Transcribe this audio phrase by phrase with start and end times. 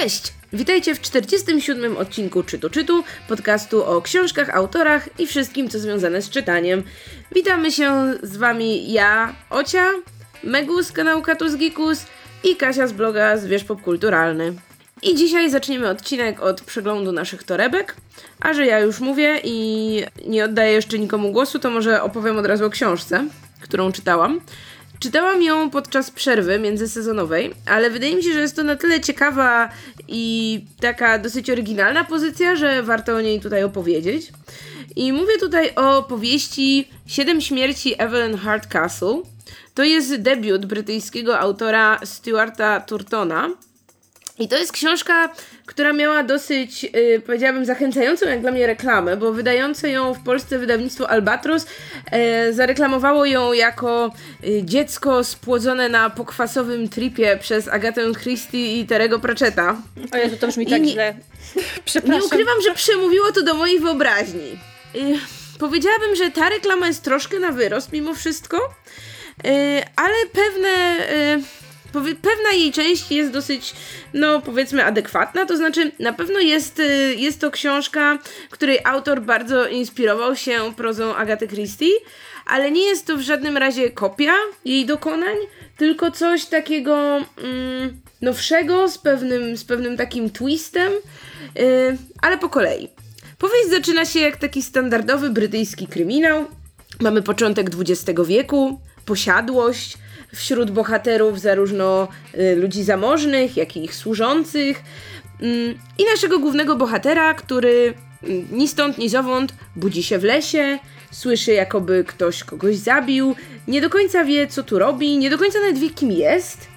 [0.00, 0.32] Cześć!
[0.52, 1.96] Witajcie w 47.
[1.96, 6.82] odcinku Czytu Czytu, podcastu o książkach, autorach i wszystkim, co związane z czytaniem.
[7.34, 9.84] Witamy się z Wami ja, Ocia,
[10.44, 12.06] Megu z kanału Katus Gikus
[12.44, 14.54] i Kasia z bloga Zwierz Popkulturalny.
[15.02, 17.96] I dzisiaj zaczniemy odcinek od przeglądu naszych torebek,
[18.40, 22.46] a że ja już mówię i nie oddaję jeszcze nikomu głosu, to może opowiem od
[22.46, 23.24] razu o książce,
[23.60, 24.40] którą czytałam.
[25.00, 29.68] Czytałam ją podczas przerwy międzysezonowej, ale wydaje mi się, że jest to na tyle ciekawa
[30.08, 34.32] i taka dosyć oryginalna pozycja, że warto o niej tutaj opowiedzieć.
[34.96, 39.22] I mówię tutaj o powieści Siedem śmierci Evelyn Hardcastle.
[39.74, 43.50] To jest debiut brytyjskiego autora Stuarta Turtona.
[44.38, 45.32] I to jest książka,
[45.66, 50.58] która miała dosyć, yy, powiedziałabym, zachęcającą jak dla mnie reklamę, bo wydające ją w Polsce
[50.58, 51.66] wydawnictwo Albatros
[52.12, 54.12] yy, zareklamowało ją jako
[54.42, 59.76] yy, dziecko spłodzone na pokwasowym tripie przez Agatę Christie i Terego Pratchetta.
[60.12, 61.14] O Jezu, to brzmi tak źle.
[61.84, 62.20] Przepraszam.
[62.20, 64.58] Nie ukrywam, że przemówiło to do mojej wyobraźni.
[64.94, 65.18] Yy,
[65.58, 68.74] powiedziałabym, że ta reklama jest troszkę na wyrost mimo wszystko,
[69.44, 69.50] yy,
[69.96, 70.96] ale pewne
[71.36, 71.65] yy,
[72.00, 73.74] pewna jej część jest dosyć,
[74.14, 78.18] no powiedzmy, adekwatna, to znaczy na pewno jest, y, jest to książka,
[78.50, 81.90] której autor bardzo inspirował się prozą Agaty Christie,
[82.46, 85.36] ale nie jest to w żadnym razie kopia jej dokonań,
[85.76, 90.92] tylko coś takiego mm, nowszego, z pewnym, z pewnym takim twistem,
[91.54, 92.88] yy, ale po kolei.
[93.38, 96.44] Powieść zaczyna się jak taki standardowy brytyjski kryminał.
[97.00, 99.98] Mamy początek XX wieku, posiadłość,
[100.36, 104.82] wśród bohaterów zarówno y, ludzi zamożnych, jak i ich służących.
[105.40, 110.78] Mm, I naszego głównego bohatera, który mm, ni stąd, ni zowąd budzi się w lesie,
[111.10, 113.34] słyszy jakoby ktoś kogoś zabił,
[113.68, 116.68] nie do końca wie co tu robi, nie do końca nawet wie kim jest.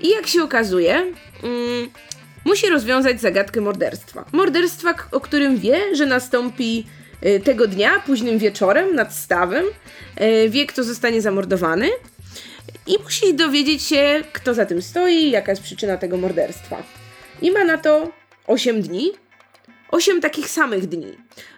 [0.00, 1.88] I jak się okazuje, mm,
[2.44, 4.24] musi rozwiązać zagadkę morderstwa.
[4.32, 6.86] Morderstwa, o którym wie, że nastąpi
[7.26, 9.64] y, tego dnia, późnym wieczorem, nad stawem.
[10.20, 11.88] Y, wie, kto zostanie zamordowany
[12.86, 16.82] i musi dowiedzieć się, kto za tym stoi, jaka jest przyczyna tego morderstwa.
[17.42, 18.12] I ma na to
[18.46, 19.12] 8 dni.
[19.90, 21.12] 8 takich samych dni,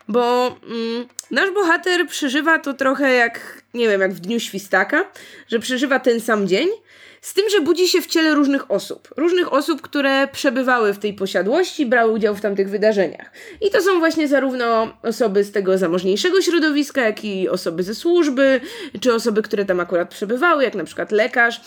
[0.09, 5.05] bo mm, nasz bohater przeżywa to trochę jak, nie wiem, jak w dniu świstaka,
[5.49, 6.69] że przeżywa ten sam dzień,
[7.21, 9.09] z tym, że budzi się w ciele różnych osób.
[9.17, 13.31] Różnych osób, które przebywały w tej posiadłości, brały udział w tamtych wydarzeniach.
[13.61, 18.61] I to są właśnie zarówno osoby z tego zamożniejszego środowiska, jak i osoby ze służby,
[19.01, 21.61] czy osoby, które tam akurat przebywały, jak na przykład lekarz.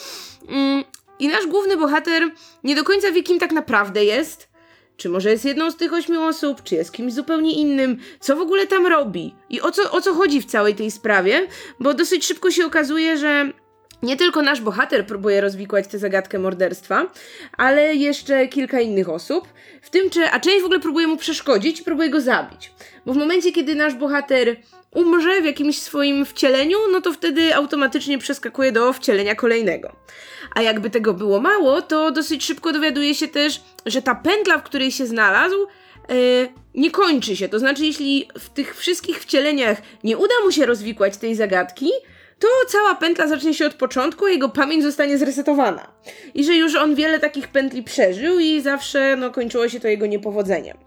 [0.49, 0.83] Mm,
[1.19, 2.31] I nasz główny bohater
[2.63, 4.53] nie do końca wie, kim tak naprawdę jest.
[4.97, 8.41] Czy może jest jedną z tych ośmiu osób, czy jest kimś zupełnie innym, co w
[8.41, 11.47] ogóle tam robi i o co, o co chodzi w całej tej sprawie,
[11.79, 13.51] bo dosyć szybko się okazuje, że
[14.03, 17.05] nie tylko nasz bohater próbuje rozwikłać tę zagadkę morderstwa,
[17.57, 19.47] ale jeszcze kilka innych osób.
[19.81, 22.71] W tym, czy, a część w ogóle próbuje mu przeszkodzić próbuje go zabić.
[23.05, 24.55] Bo w momencie, kiedy nasz bohater
[24.91, 29.95] umrze w jakimś swoim wcieleniu, no to wtedy automatycznie przeskakuje do wcielenia kolejnego.
[30.55, 34.63] A jakby tego było mało, to dosyć szybko dowiaduje się też, że ta pętla, w
[34.63, 35.57] której się znalazł,
[36.09, 37.49] yy, nie kończy się.
[37.49, 41.89] To znaczy, jeśli w tych wszystkich wcieleniach nie uda mu się rozwikłać tej zagadki,
[42.43, 45.87] to cała pętla zacznie się od początku, jego pamięć zostanie zresetowana.
[46.33, 50.05] I że już on wiele takich pętli przeżył i zawsze no, kończyło się to jego
[50.05, 50.77] niepowodzeniem.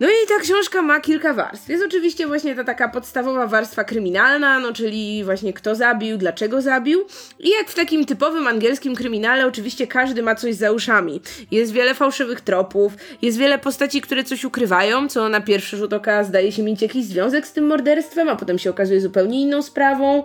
[0.00, 1.68] No i ta książka ma kilka warstw.
[1.68, 7.06] Jest oczywiście właśnie ta taka podstawowa warstwa kryminalna, no czyli właśnie kto zabił, dlaczego zabił.
[7.40, 11.20] I jak w takim typowym angielskim kryminale, oczywiście każdy ma coś za uszami.
[11.50, 16.24] Jest wiele fałszywych tropów, jest wiele postaci, które coś ukrywają, co na pierwszy rzut oka
[16.24, 20.22] zdaje się mieć jakiś związek z tym morderstwem, a potem się okazuje zupełnie inną sprawą.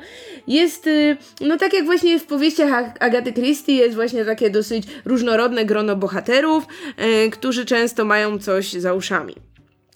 [0.47, 5.65] Jest, y, no tak jak właśnie w powieściach Agaty Christie, jest właśnie takie dosyć różnorodne
[5.65, 6.63] grono bohaterów,
[6.97, 9.35] yy, którzy często mają coś za uszami.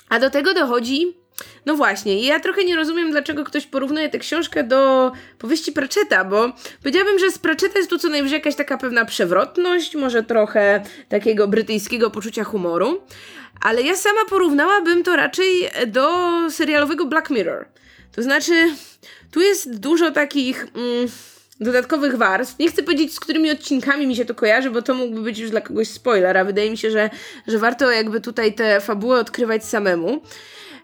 [0.09, 1.18] A do tego dochodzi.
[1.66, 6.54] No właśnie, ja trochę nie rozumiem, dlaczego ktoś porównuje tę książkę do powieści Pratchetta, bo
[6.80, 11.48] powiedziałabym, że z Pratchetta jest tu co najwyżej jakaś taka pewna przewrotność, może trochę takiego
[11.48, 13.01] brytyjskiego poczucia humoru,
[13.62, 16.10] ale ja sama porównałabym to raczej do
[16.50, 17.66] serialowego Black Mirror.
[18.12, 18.54] To znaczy,
[19.31, 20.68] tu jest dużo takich.
[20.75, 21.07] Mm,
[21.59, 22.59] dodatkowych warstw.
[22.59, 25.51] Nie chcę powiedzieć, z którymi odcinkami mi się to kojarzy, bo to mógłby być już
[25.51, 27.09] dla kogoś spoiler, a wydaje mi się, że,
[27.47, 30.21] że warto jakby tutaj te fabuły odkrywać samemu.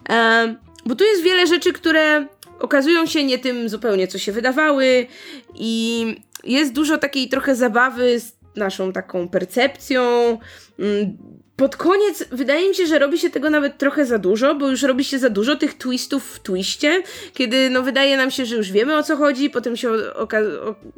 [0.09, 0.55] E,
[0.85, 2.27] bo tu jest wiele rzeczy, które
[2.59, 5.07] okazują się nie tym zupełnie, co się wydawały
[5.55, 6.05] i
[6.43, 10.37] jest dużo takiej trochę zabawy z naszą taką percepcją,
[10.79, 11.17] mm,
[11.55, 14.83] pod koniec wydaje mi się, że robi się tego nawet trochę za dużo, bo już
[14.83, 17.03] robi się za dużo tych twistów w twiście,
[17.33, 19.91] kiedy no wydaje nam się, że już wiemy o co chodzi, potem się,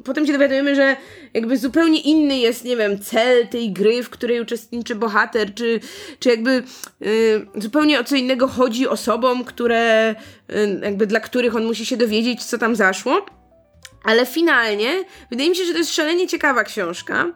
[0.04, 0.96] potem się dowiadujemy, że
[1.34, 5.80] jakby zupełnie inny jest, nie wiem, cel tej gry, w której uczestniczy bohater, czy,
[6.20, 6.64] czy jakby
[7.06, 10.16] y, zupełnie o co innego chodzi osobom, które,
[10.50, 13.26] y, jakby dla których on musi się dowiedzieć, co tam zaszło.
[14.04, 17.32] Ale finalnie wydaje mi się, że to jest szalenie ciekawa książka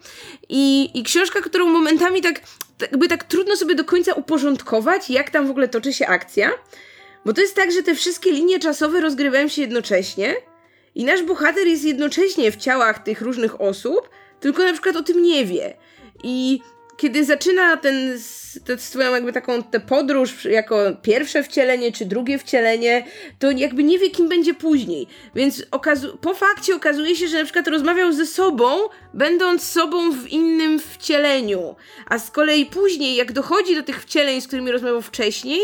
[0.49, 2.41] i, i książka, którą momentami tak,
[2.81, 6.51] jakby tak trudno sobie do końca uporządkować, jak tam w ogóle toczy się akcja.
[7.25, 10.35] Bo to jest tak, że te wszystkie linie czasowe rozgrywają się jednocześnie
[10.95, 15.23] i nasz bohater jest jednocześnie w ciałach tych różnych osób, tylko na przykład o tym
[15.23, 15.73] nie wie.
[16.23, 16.61] I
[17.01, 18.19] kiedy zaczyna ten,
[18.65, 23.05] tę swoją jakby taką tę podróż jako pierwsze wcielenie czy drugie wcielenie,
[23.39, 25.07] to jakby nie wie kim będzie później.
[25.35, 25.65] Więc
[26.21, 28.77] po fakcie okazuje się, że na przykład rozmawiał ze sobą,
[29.13, 31.75] będąc sobą w innym wcieleniu.
[32.05, 35.59] A z kolei później, jak dochodzi do tych wcieleń, z którymi rozmawiał wcześniej,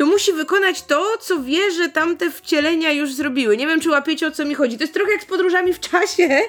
[0.00, 3.56] to musi wykonać to, co wie, że tamte wcielenia już zrobiły.
[3.56, 4.78] Nie wiem, czy łapiecie o co mi chodzi.
[4.78, 6.40] To jest trochę jak z podróżami w czasie,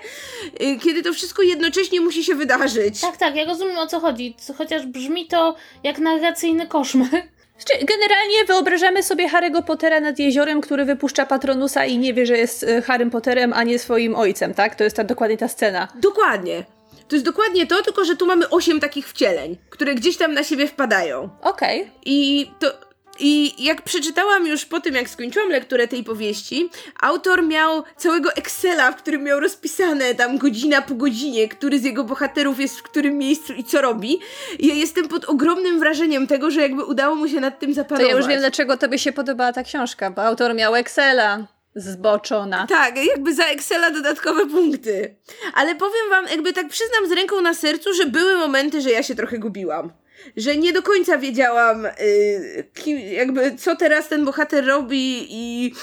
[0.62, 3.02] y, kiedy to wszystko jednocześnie musi się wydarzyć.
[3.02, 4.36] Tak, tak, ja rozumiem o co chodzi.
[4.58, 7.10] Chociaż brzmi to jak narracyjny koszmar.
[7.10, 12.38] Znaczy, generalnie wyobrażamy sobie Harry'ego Pottera nad jeziorem, który wypuszcza Patronusa i nie wie, że
[12.38, 14.76] jest y, Harrym Potterem, a nie swoim ojcem, tak?
[14.76, 15.88] To jest ta, dokładnie ta scena.
[15.96, 16.64] Dokładnie.
[17.08, 20.44] To jest dokładnie to, tylko że tu mamy osiem takich wcieleń, które gdzieś tam na
[20.44, 21.30] siebie wpadają.
[21.42, 21.82] Okej.
[21.82, 21.94] Okay.
[22.06, 22.91] I to
[23.22, 26.70] i jak przeczytałam już po tym, jak skończyłam lekturę tej powieści,
[27.02, 32.04] autor miał całego Excela, w którym miał rozpisane tam godzina po godzinie, który z jego
[32.04, 34.20] bohaterów jest w którym miejscu i co robi.
[34.60, 38.08] I ja jestem pod ogromnym wrażeniem tego, że jakby udało mu się nad tym zapanować.
[38.08, 42.68] To ja już wiem, dlaczego tobie się podobała ta książka, bo autor miał Excela zboczona.
[42.68, 45.16] Tak, jakby za Excela dodatkowe punkty.
[45.54, 49.04] Ale powiem wam, jakby tak przyznam z ręką na sercu, że były momenty, że ja
[49.04, 49.92] się trochę gubiłam
[50.38, 55.74] że nie do końca wiedziałam, yy, kim, jakby co teraz ten bohater robi i,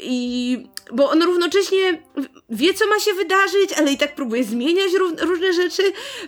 [0.00, 2.02] i bo on równocześnie
[2.50, 4.90] wie, co ma się wydarzyć, ale i tak próbuje zmieniać
[5.20, 5.82] różne rzeczy.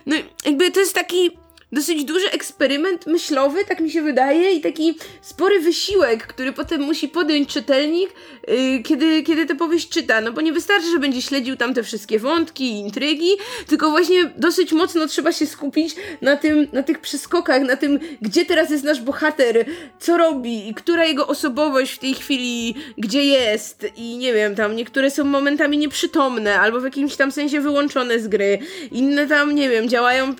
[0.05, 0.15] No
[0.45, 1.37] jakby to jest taki
[1.71, 7.07] dosyć duży eksperyment myślowy, tak mi się wydaje, i taki spory wysiłek, który potem musi
[7.07, 8.09] podjąć czytelnik,
[8.47, 10.21] yy, kiedy, kiedy tę powieść czyta.
[10.21, 13.29] No bo nie wystarczy, że będzie śledził tam te wszystkie wątki i intrygi,
[13.67, 18.45] tylko właśnie dosyć mocno trzeba się skupić na tym, na tych przeskokach, na tym, gdzie
[18.45, 19.65] teraz jest nasz bohater,
[19.99, 24.75] co robi, i która jego osobowość w tej chwili, gdzie jest, i nie wiem, tam
[24.75, 28.59] niektóre są momentami nieprzytomne, albo w jakimś tam sensie wyłączone z gry,
[28.91, 30.35] inne tam, nie wiem, działają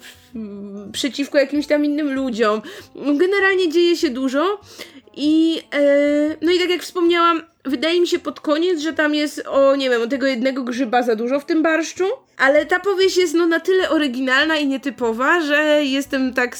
[0.91, 2.61] przeciwko jakimś tam innym ludziom.
[2.95, 4.61] Generalnie dzieje się dużo
[5.15, 9.43] i e, no i tak jak wspomniałam, wydaje mi się pod koniec, że tam jest
[9.47, 12.05] o, nie wiem, o tego jednego grzyba za dużo w tym barszczu,
[12.37, 16.57] ale ta powieść jest no na tyle oryginalna i nietypowa, że jestem tak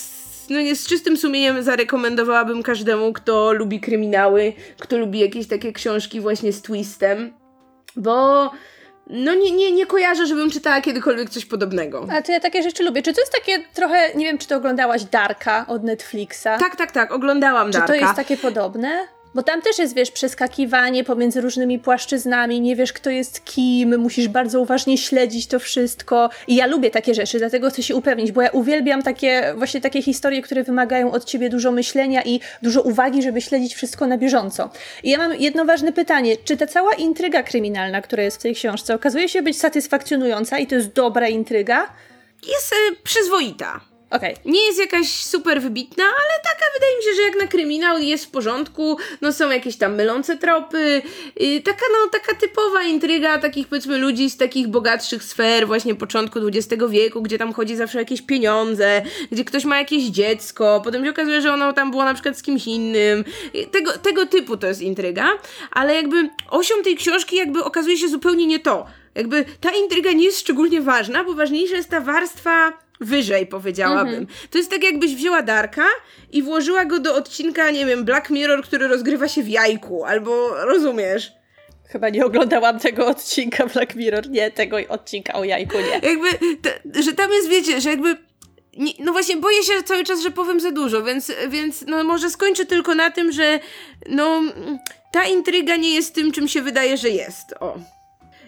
[0.50, 6.22] no nie, z czystym sumieniem zarekomendowałabym każdemu, kto lubi kryminały, kto lubi jakieś takie książki
[6.22, 7.34] właśnie z twistem,
[7.96, 8.52] bo
[9.10, 12.08] no nie, nie, nie kojarzę, żebym czytała kiedykolwiek coś podobnego.
[12.12, 13.02] A to ja takie rzeczy lubię.
[13.02, 16.44] Czy to jest takie trochę, nie wiem, czy to oglądałaś Darka od Netflixa?
[16.44, 17.88] Tak, tak, tak, oglądałam Darka.
[17.88, 19.17] Czy to jest takie podobne?
[19.36, 24.28] Bo tam też jest, wiesz, przeskakiwanie pomiędzy różnymi płaszczyznami, nie wiesz, kto jest kim, musisz
[24.28, 26.30] bardzo uważnie śledzić to wszystko.
[26.48, 30.02] I ja lubię takie rzeczy, dlatego chcę się upewnić, bo ja uwielbiam takie, właśnie takie
[30.02, 34.70] historie, które wymagają od ciebie dużo myślenia i dużo uwagi, żeby śledzić wszystko na bieżąco.
[35.04, 36.38] I ja mam jedno ważne pytanie.
[36.44, 40.68] Czy ta cała intryga kryminalna, która jest w tej książce, okazuje się być satysfakcjonująca i
[40.68, 41.90] to jest dobra intryga?
[42.48, 43.97] Jest y, przyzwoita.
[44.10, 44.34] Okay.
[44.46, 48.26] Nie jest jakaś super wybitna, ale taka wydaje mi się, że jak na kryminał jest
[48.26, 48.98] w porządku.
[49.22, 51.02] No są jakieś tam mylące tropy.
[51.40, 56.40] Yy, taka no, taka typowa intryga takich powiedzmy ludzi z takich bogatszych sfer właśnie początku
[56.48, 61.06] XX wieku, gdzie tam chodzi zawsze o jakieś pieniądze, gdzie ktoś ma jakieś dziecko, potem
[61.06, 63.24] się okazuje, że ono tam było na przykład z kimś innym.
[63.72, 65.30] Tego, tego typu to jest intryga,
[65.72, 68.86] ale jakby osią tej książki jakby okazuje się zupełnie nie to.
[69.16, 74.26] Jakby ta intryga nie jest szczególnie ważna, bo ważniejsza jest ta warstwa wyżej, powiedziałabym.
[74.26, 74.48] -hmm.
[74.50, 75.86] To jest tak, jakbyś wzięła Darka
[76.32, 80.66] i włożyła go do odcinka, nie wiem, Black Mirror, który rozgrywa się w jajku, albo
[80.66, 81.32] rozumiesz.
[81.88, 86.10] Chyba nie oglądałam tego odcinka Black Mirror, nie, tego odcinka o jajku, nie.
[86.10, 86.28] Jakby,
[87.04, 88.18] że tam jest, wiecie, że jakby
[88.78, 92.30] nie, no właśnie, boję się cały czas, że powiem za dużo, więc, więc no może
[92.30, 93.60] skończę tylko na tym, że
[94.10, 94.42] no
[95.12, 97.54] ta intryga nie jest tym, czym się wydaje, że jest.
[97.60, 97.80] O.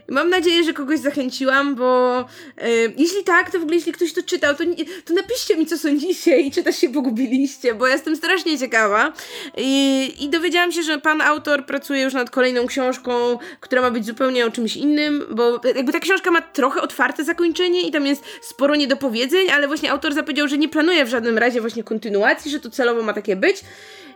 [0.09, 2.19] Mam nadzieję, że kogoś zachęciłam, bo
[2.57, 4.63] e, jeśli tak, to w ogóle jeśli ktoś to czytał, to,
[5.05, 9.13] to napiszcie mi, co sądzicie i czy też się pogubiliście, bo jestem strasznie ciekawa.
[9.57, 14.05] I, I dowiedziałam się, że pan autor pracuje już nad kolejną książką, która ma być
[14.05, 18.23] zupełnie o czymś innym, bo jakby ta książka ma trochę otwarte zakończenie i tam jest
[18.41, 22.59] sporo niedopowiedzeń, ale właśnie autor zapowiedział, że nie planuje w żadnym razie właśnie kontynuacji, że
[22.59, 23.63] to celowo ma takie być.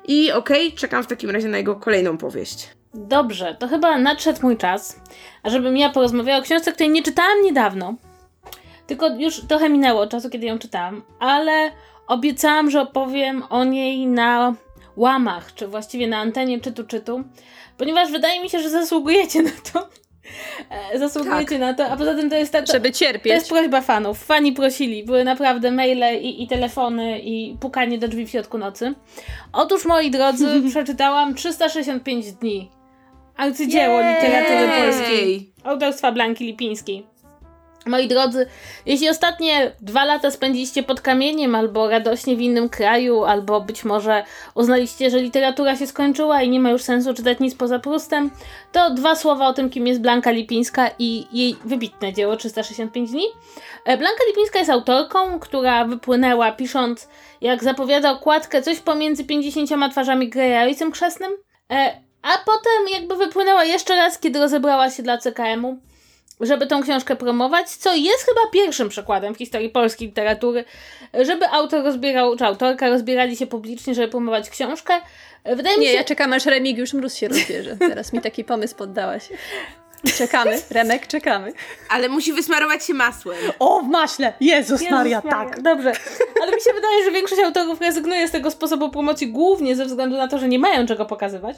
[0.08, 2.68] I okej, okay, czekam w takim razie na jego kolejną powieść.
[2.94, 5.00] Dobrze, to chyba nadszedł mój czas,
[5.44, 7.96] ażebym ja porozmawiała o książce, której nie czytałam niedawno.
[8.88, 11.72] Tylko już trochę minęło czasu, kiedy ją czytałam, ale
[12.08, 14.56] obiecałam, że opowiem o niej na
[14.98, 17.24] łamach, czy właściwie na antenie czytu czytu,
[17.78, 19.90] ponieważ wydaje mi się, że zasługujecie na to.
[20.70, 21.60] E, zasługujecie tak.
[21.60, 23.32] na to, a poza tym to jest ta, to, Żeby cierpieć.
[23.32, 24.26] To jest prośba fanów.
[24.26, 25.04] Fani prosili.
[25.04, 28.94] Były naprawdę maile i, i telefony i pukanie do drzwi w środku nocy.
[29.54, 32.70] Otóż, moi drodzy, przeczytałam 365 dni.
[33.38, 34.16] Arcydzieło Jej!
[34.16, 35.54] literatury polskiej.
[35.64, 37.14] Autorstwa Blanki Lipińskiej.
[37.86, 38.46] Moi drodzy,
[38.86, 44.24] jeśli ostatnie dwa lata spędziliście pod kamieniem, albo radośnie w innym kraju, albo być może
[44.56, 48.32] uznaliście, że literatura się skończyła i nie ma już sensu czytać nic poza Prustem,
[48.72, 53.26] to dwa słowa o tym, kim jest Blanka Lipińska i jej wybitne dzieło 365 dni.
[53.86, 57.10] E, Blanka Lipińska jest autorką, która wypłynęła pisząc,
[57.42, 61.32] jak zapowiada okładkę, coś pomiędzy 50 twarzami Greya a Ojcem Chrzestnym,
[61.72, 65.78] e, a potem jakby wypłynęła jeszcze raz, kiedy rozebrała się dla CKM-u
[66.42, 70.66] żeby tą książkę promować, co jest chyba pierwszym przykładem w historii polskiej literatury,
[71.22, 74.94] żeby autor rozbierał, czy autorka rozbierali się publicznie, żeby promować książkę.
[75.46, 75.92] Wydaje mi się...
[75.92, 77.78] Nie, ja czekam aż Remigiusz Mróz się rozbierze.
[77.80, 79.30] Teraz mi taki pomysł poddałaś.
[80.18, 81.54] Czekamy, Remek, czekamy.
[81.90, 83.38] Ale musi wysmarować się masłem.
[83.60, 84.34] O, w maśle!
[84.42, 85.62] Jezus, Jezus Maria, Maria, tak.
[85.62, 85.92] Dobrze.
[86.42, 90.18] Ale mi się wydaje, że większość autorów rezygnuje z tego sposobu promocji głównie ze względu
[90.18, 91.56] na to, że nie mają czego pokazywać.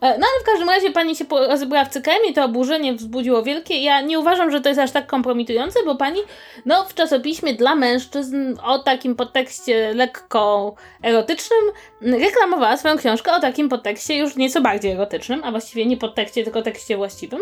[0.00, 3.42] E, no ale w każdym razie pani się rozebrała w CKM i to oburzenie wzbudziło
[3.42, 3.78] wielkie.
[3.82, 6.20] Ja nie uważam, że to jest aż tak kompromitujące, bo pani
[6.66, 11.60] no, w czasopiśmie dla mężczyzn o takim podtekście lekko erotycznym
[12.00, 16.62] reklamowała swoją książkę o takim podtekście już nieco bardziej erotycznym, a właściwie nie podtekście, tylko
[16.62, 17.40] tekście właściwym.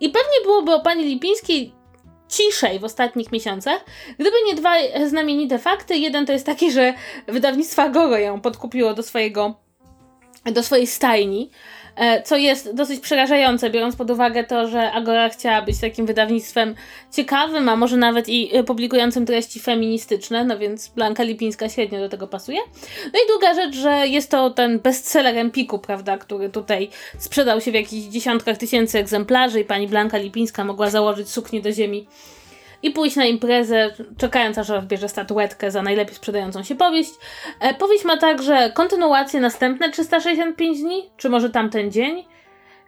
[0.00, 1.72] I pewnie byłoby o pani Lipińskiej
[2.28, 3.84] ciszej w ostatnich miesiącach,
[4.18, 4.74] gdyby nie dwa
[5.06, 5.96] znamienite fakty.
[5.96, 6.94] Jeden to jest taki, że
[7.26, 9.54] wydawnictwo Agoro ją podkupiło do swojego
[10.44, 11.50] do swojej stajni,
[12.24, 16.74] co jest dosyć przerażające, biorąc pod uwagę to, że Agora chciała być takim wydawnictwem
[17.12, 22.08] ciekawym, a może nawet i e, publikującym treści feministyczne, no więc Blanka Lipińska średnio do
[22.08, 22.58] tego pasuje.
[23.04, 27.70] No i druga rzecz, że jest to ten bestseller Empiku, prawda, który tutaj sprzedał się
[27.70, 32.06] w jakichś dziesiątkach tysięcy egzemplarzy i pani Blanka Lipińska mogła założyć suknię do ziemi
[32.82, 37.10] i pójść na imprezę, czekając aż odbierze statuetkę za najlepiej sprzedającą się powieść.
[37.60, 42.24] E, powieść ma także kontynuację następne 365 dni, czy może tamten dzień.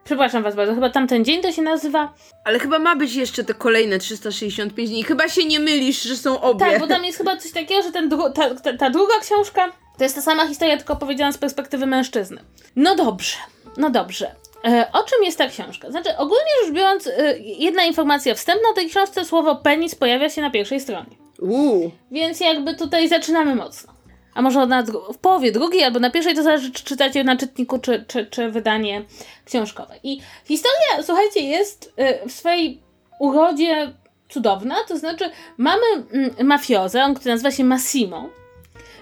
[0.05, 2.15] Przepraszam was bardzo, chyba tamten dzień to się nazywa.
[2.45, 5.05] Ale chyba ma być jeszcze te kolejne 365 dni.
[5.05, 6.67] Chyba się nie mylisz, że są obie.
[6.67, 10.05] Tak, bo tam jest chyba coś takiego, że ten ta, ta, ta druga książka to
[10.05, 12.41] jest ta sama historia, tylko opowiedziana z perspektywy mężczyzny.
[12.77, 13.37] No dobrze,
[13.77, 14.35] no dobrze.
[14.65, 15.91] E, o czym jest ta książka?
[15.91, 20.43] Znaczy, ogólnie rzecz biorąc, e, jedna informacja wstępna o tej książce, słowo penis pojawia się
[20.43, 21.17] na pierwszej stronie.
[21.41, 21.91] Uuu.
[22.11, 23.93] Więc jakby tutaj zaczynamy mocno.
[24.35, 24.83] A może na,
[25.15, 28.51] w połowie drugiej albo na pierwszej, to zależy, czy czytacie na czytniku, czy, czy, czy
[28.51, 29.05] wydanie
[29.45, 29.95] książkowe.
[30.03, 32.81] I historia, słuchajcie, jest e, w swojej
[33.19, 33.93] urodzie
[34.29, 38.29] cudowna, to znaczy mamy mm, mafiozę, on, który nazywa się Massimo,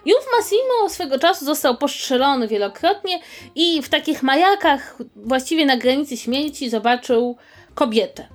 [0.04, 3.20] i ów Massimo swego czasu został postrzelony wielokrotnie
[3.54, 7.36] i w takich majakach, właściwie na granicy śmierci, zobaczył
[7.74, 8.28] kobietę.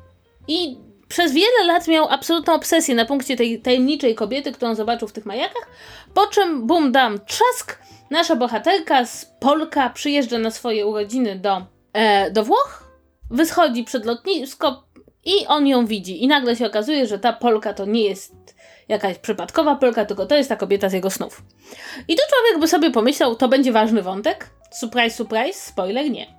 [0.48, 5.14] I przez wiele lat miał absolutną obsesję na punkcie tej tajemniczej kobiety, którą zobaczył w
[5.14, 5.68] tych majakach,
[6.14, 7.80] po czym bum dam trzask,
[8.12, 12.84] nasza bohaterka z Polka przyjeżdża na swoje urodziny do, e, do Włoch,
[13.30, 14.84] wyschodzi przed lotnisko
[15.26, 16.24] i on ją widzi.
[16.24, 18.45] I nagle się okazuje, że ta Polka to nie jest
[18.88, 21.42] jakaś przypadkowa Polka, tylko to jest ta kobieta z jego snów.
[22.08, 24.50] I tu człowiek by sobie pomyślał, to będzie ważny wątek.
[24.72, 26.36] Surprise, surprise, spoiler, nie.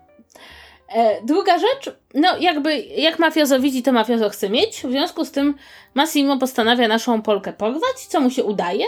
[0.88, 4.76] E, druga rzecz, no jakby jak mafiozo widzi, to mafiozo chce mieć.
[4.76, 5.54] W związku z tym
[5.94, 8.84] Massimo postanawia naszą Polkę porwać, co mu się udaje.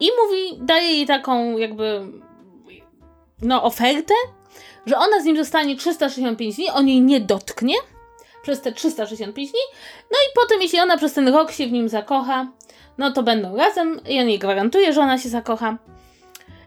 [0.00, 2.00] I mówi, daje jej taką jakby
[3.42, 4.14] no ofertę,
[4.86, 7.74] że ona z nim zostanie 365 dni, on jej nie dotknie
[8.42, 9.60] przez te 365 dni.
[10.10, 12.52] No i potem, jeśli ona przez ten rok się w nim zakocha,
[12.98, 15.78] no to będą razem i on jej gwarantuje, że ona się zakocha.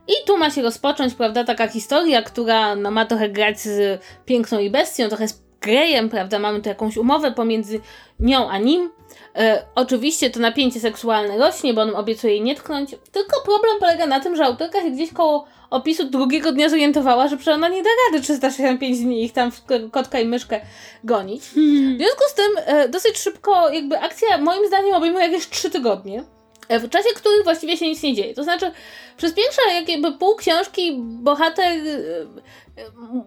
[0.08, 4.60] I tu ma się rozpocząć, prawda, taka historia, która no, ma trochę grać z piękną
[4.60, 7.80] i bestią, trochę z Grejem, prawda, mamy tu jakąś umowę pomiędzy
[8.20, 8.92] nią a nim.
[9.36, 14.08] E, oczywiście to napięcie seksualne rośnie, bo on obiecuje jej nie tknąć, tylko problem polega
[14.08, 17.84] na tym, że autorka się gdzieś koło opisu drugiego dnia zorientowała, że przecież ona nie
[17.84, 20.62] da rady 365 dni ich tam w kotka i myszkę
[21.04, 21.44] gonić.
[21.44, 26.24] W związku z tym e, dosyć szybko jakby akcja moim zdaniem obejmuje jakieś 3 tygodnie.
[26.70, 28.34] E, w czasie których właściwie się nic nie dzieje.
[28.34, 28.72] To znaczy,
[29.18, 32.86] przez pierwsze jakby pół książki bohater, e,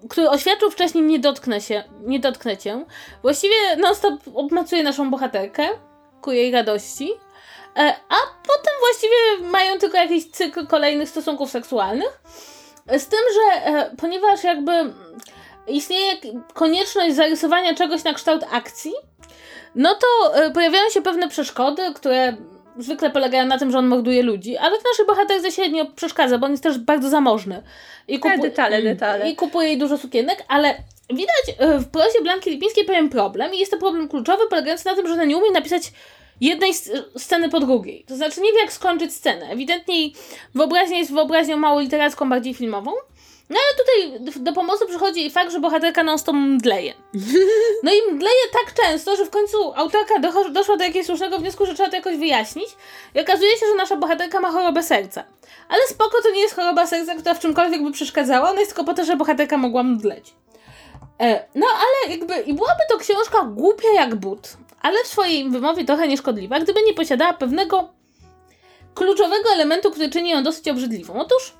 [0.08, 2.84] który oświadczył wcześniej nie dotknę się, nie dotknę cię,
[3.22, 5.68] właściwie non-stop obmacuje naszą bohaterkę
[6.20, 7.12] ku jej radości,
[8.08, 12.22] a potem właściwie mają tylko jakiś cykl kolejnych stosunków seksualnych.
[12.98, 14.72] Z tym, że ponieważ jakby
[15.66, 16.12] istnieje
[16.54, 18.92] konieczność zarysowania czegoś na kształt akcji,
[19.74, 22.36] no to pojawiają się pewne przeszkody, które
[22.78, 26.52] zwykle polegają na tym, że on morduje ludzi, ale nasz bohater średnio przeszkadza, bo on
[26.52, 27.62] jest też bardzo zamożny.
[28.08, 29.30] I kupu- detale, detale.
[29.30, 30.74] I kupuje jej dużo sukienek, ale
[31.10, 34.94] widać e, w prozie Blanki Lipińskiej pewien problem i jest to problem kluczowy polegający na
[34.94, 35.92] tym, że ona nie umie napisać
[36.40, 36.74] jednej
[37.18, 38.04] sceny po drugiej.
[38.08, 39.46] To znaczy nie wie jak skończyć scenę.
[39.50, 39.94] Ewidentnie
[40.54, 42.90] wyobraźnia jest wyobraźnią mało literacką, bardziej filmową.
[43.50, 46.94] No ale tutaj do pomocy przychodzi fakt, że bohaterka non-stop mdleje.
[47.82, 50.14] No i mdleje tak często, że w końcu autorka
[50.50, 52.68] doszła do jakiegoś słusznego wniosku, że trzeba to jakoś wyjaśnić.
[53.14, 55.24] I okazuje się, że nasza bohaterka ma chorobę serca.
[55.68, 58.84] Ale spoko, to nie jest choroba serca, która w czymkolwiek by przeszkadzała, ona jest tylko
[58.84, 60.34] po to, żeby bohaterka mogła mdleć.
[61.20, 65.84] E, no ale jakby, i byłaby to książka głupia jak but, ale w swojej wymowie
[65.84, 67.88] trochę nieszkodliwa, gdyby nie posiadała pewnego
[68.94, 71.14] kluczowego elementu, który czyni ją dosyć obrzydliwą.
[71.20, 71.54] Otóż...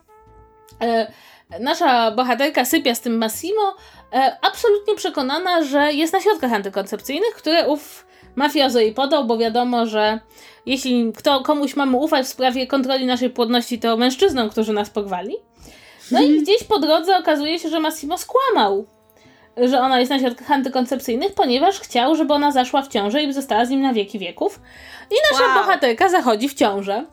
[0.83, 1.13] E,
[1.61, 3.75] nasza bohaterka sypia z tym Massimo,
[4.13, 9.87] e, absolutnie przekonana, że jest na środkach antykoncepcyjnych, które ów mafiozo jej podał, bo wiadomo,
[9.87, 10.21] że
[10.67, 15.37] jeśli kto, komuś mamy ufać w sprawie kontroli naszej płodności, to mężczyznom, którzy nas porwali.
[16.11, 16.43] No i mhm.
[16.43, 18.87] gdzieś po drodze okazuje się, że Massimo skłamał,
[19.57, 23.65] że ona jest na środkach antykoncepcyjnych, ponieważ chciał, żeby ona zaszła w ciążę i została
[23.65, 24.61] z nim na wieki wieków.
[25.11, 25.55] I nasza wow.
[25.55, 27.07] bohaterka zachodzi w ciążę.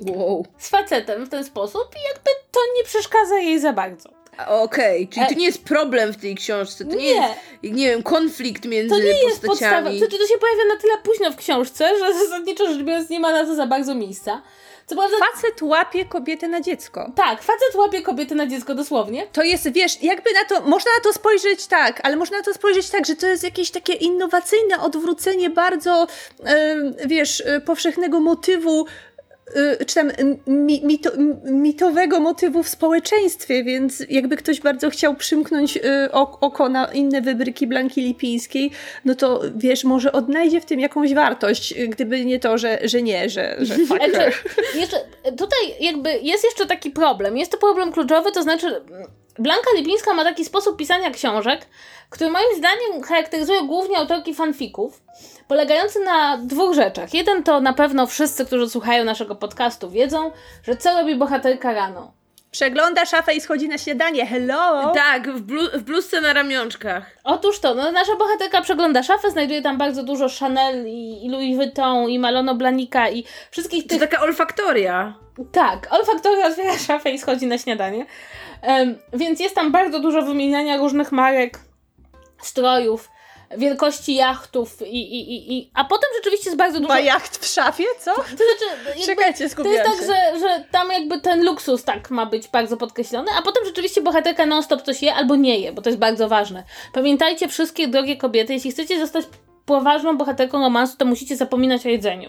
[0.00, 0.46] Wow.
[0.58, 4.08] Z facetem w ten sposób i jakby to nie przeszkadza jej za bardzo.
[4.46, 7.34] Okej, okay, czyli to e- nie jest problem w tej książce, to nie, nie jest,
[7.62, 9.14] nie wiem, konflikt między postaciami.
[9.14, 12.72] To nie jest podstawa, to, to się pojawia na tyle późno w książce, że zasadniczo
[12.72, 14.42] rzecz biorąc nie ma na to za bardzo miejsca.
[14.86, 15.16] Co prawda...
[15.18, 17.12] Facet łapie kobietę na dziecko.
[17.14, 19.26] Tak, facet łapie kobietę na dziecko dosłownie.
[19.32, 22.54] To jest, wiesz, jakby na to, można na to spojrzeć tak, ale można na to
[22.54, 26.06] spojrzeć tak, że to jest jakieś takie innowacyjne odwrócenie bardzo,
[27.06, 28.86] wiesz, yy, powszechnego motywu
[29.86, 30.12] czy tam
[30.46, 31.10] mi, mito,
[31.44, 35.80] mitowego motywu w społeczeństwie, więc jakby ktoś bardzo chciał przymknąć y,
[36.12, 38.70] oko na inne wybryki Blanki Lipińskiej,
[39.04, 43.30] no to wiesz, może odnajdzie w tym jakąś wartość, gdyby nie to, że, że nie,
[43.30, 44.32] że, że znaczy,
[44.74, 44.96] jeszcze,
[45.38, 48.82] Tutaj jakby jest jeszcze taki problem, jest to problem kluczowy, to znaczy
[49.38, 51.66] Blanka Lipińska ma taki sposób pisania książek,
[52.10, 55.02] który moim zdaniem charakteryzuje głównie autorki fanfików,
[55.48, 57.14] polegający na dwóch rzeczach.
[57.14, 60.30] Jeden to na pewno wszyscy, którzy słuchają naszego podcastu, wiedzą,
[60.62, 62.12] że co robi bohaterka rano.
[62.50, 64.26] Przegląda szafę i schodzi na śniadanie.
[64.26, 64.92] Hello!
[64.94, 67.16] Tak, w, blu w bluzce na ramionczkach.
[67.24, 71.56] Otóż to, no, nasza bohaterka przegląda szafę, znajduje tam bardzo dużo Chanel i, i Louis
[71.56, 74.00] Vuitton i Malono Blanika i wszystkich tych...
[74.00, 75.14] To taka olfaktoria.
[75.52, 78.06] Tak, olfaktoria otwiera szafę i schodzi na śniadanie.
[78.62, 81.58] Um, więc jest tam bardzo dużo wymieniania różnych marek,
[82.42, 83.10] strojów,
[83.56, 86.88] wielkości jachtów i, i, i, i a potem rzeczywiście jest bardzo dużo...
[86.88, 88.14] Ma jacht w szafie, co?
[88.14, 92.26] To znaczy, jakby, Czekajcie, To jest tak, że, że tam jakby ten luksus tak ma
[92.26, 95.88] być bardzo podkreślony, a potem rzeczywiście bohaterka non-stop coś je albo nie je, bo to
[95.88, 96.64] jest bardzo ważne.
[96.92, 99.24] Pamiętajcie wszystkie drogie kobiety, jeśli chcecie zostać
[99.66, 102.28] poważną bohaterką romansu, to musicie zapominać o jedzeniu.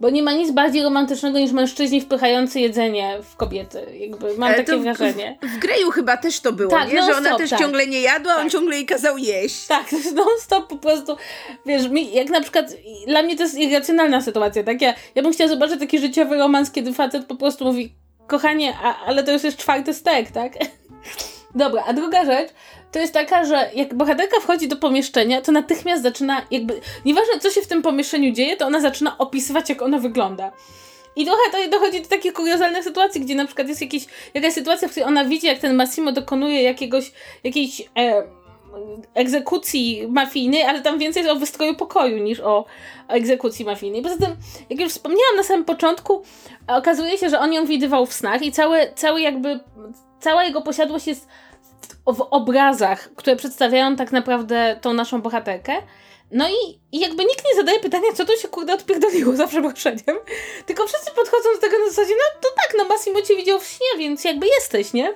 [0.00, 3.86] Bo nie ma nic bardziej romantycznego niż mężczyźni wpychający jedzenie w kobiety.
[4.00, 5.38] Jakby mam takie wrażenie.
[5.42, 7.02] W, w Greju chyba też to było, tak, nie?
[7.02, 7.58] Że ona też tak.
[7.58, 8.42] ciągle nie jadła, tak.
[8.42, 9.66] on ciągle jej kazał jeść.
[9.66, 11.16] Tak, to jest non-stop po prostu.
[11.66, 12.74] Wiesz, mi, jak na przykład
[13.06, 14.82] dla mnie to jest irracjonalna sytuacja, tak?
[14.82, 17.94] Ja, ja bym chciała zobaczyć taki życiowy romans, kiedy facet po prostu mówi
[18.26, 20.52] kochanie, a, ale to już jest czwarty stek, tak?
[21.54, 22.48] Dobra, a druga rzecz
[22.92, 27.50] to jest taka, że jak bohaterka wchodzi do pomieszczenia, to natychmiast zaczyna jakby, nieważne co
[27.50, 30.52] się w tym pomieszczeniu dzieje, to ona zaczyna opisywać jak ono wygląda.
[31.16, 34.88] I trochę to dochodzi do takich kuriozalnych sytuacji, gdzie na przykład jest jakieś, jakaś sytuacja,
[34.88, 37.12] w której ona widzi, jak ten Massimo dokonuje jakiegoś,
[37.44, 38.22] jakiejś e,
[39.14, 42.64] egzekucji mafijnej, ale tam więcej jest o wystroju pokoju niż o,
[43.08, 44.02] o egzekucji mafijnej.
[44.02, 44.36] Poza tym,
[44.70, 46.22] jak już wspomniałam na samym początku,
[46.66, 49.60] okazuje się, że on ją widywał w snach i cały, cały jakby,
[50.20, 51.28] cała jego posiadłość jest
[52.12, 55.72] w obrazach, które przedstawiają tak naprawdę tą naszą bohaterkę.
[56.30, 60.18] No i, i jakby nikt nie zadaje pytania, co to się kurde odpierdoliło za przeproszeniem.
[60.66, 63.66] Tylko wszyscy podchodzą do tego na zasadzie, no to tak, no Massimo cię widział w
[63.66, 65.14] śnie, więc jakby jesteś, nie?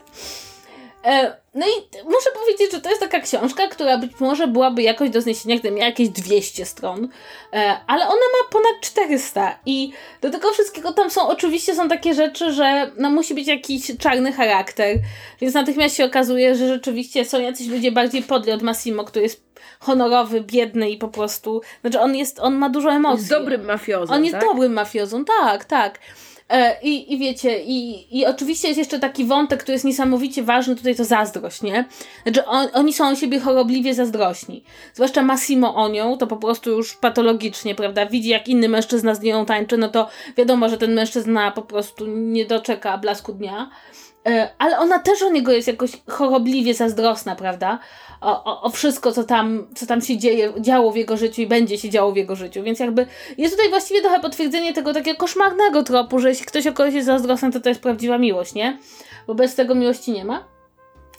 [1.05, 5.11] E, no i muszę powiedzieć, że to jest taka książka, która być może byłaby jakoś
[5.11, 7.09] do zniesienia, gdyby miała jakieś 200 stron,
[7.53, 12.15] e, ale ona ma ponad 400 i do tego wszystkiego tam są, oczywiście są takie
[12.15, 14.97] rzeczy, że no musi być jakiś czarny charakter,
[15.41, 19.45] więc natychmiast się okazuje, że rzeczywiście są jacyś ludzie bardziej podli od Massimo, który jest
[19.81, 23.19] honorowy, biedny i po prostu, znaczy on jest, on ma dużo emocji.
[23.19, 24.45] Jest dobrym mafiozą, On jest tak?
[24.45, 25.99] dobrym mafiozą, tak, tak.
[26.53, 30.77] E, I, I wiecie, i, i oczywiście jest jeszcze taki wątek, który jest niesamowicie ważny,
[30.77, 31.85] tutaj to zazdrość, nie?
[32.23, 34.65] Znaczy on, oni są o siebie chorobliwie zazdrośni.
[34.95, 38.07] Zwłaszcza Massimo o nią, to po prostu już patologicznie, prawda?
[38.07, 42.07] Widzi jak inny mężczyzna z nią tańczy, no to wiadomo, że ten mężczyzna po prostu
[42.07, 43.71] nie doczeka blasku dnia.
[44.27, 47.79] E, ale ona też o niego jest jakoś chorobliwie zazdrosna, prawda?
[48.23, 51.47] O, o, o wszystko, co tam, co tam się dzieje, działo w jego życiu i
[51.47, 52.63] będzie się działo w jego życiu.
[52.63, 53.07] Więc jakby
[53.39, 57.07] jest tutaj właściwie trochę potwierdzenie tego takiego koszmarnego tropu, że jeśli ktoś o kogoś jest
[57.07, 58.79] zazdrosny, to to jest prawdziwa miłość, nie?
[59.27, 60.45] Bo bez tego miłości nie ma.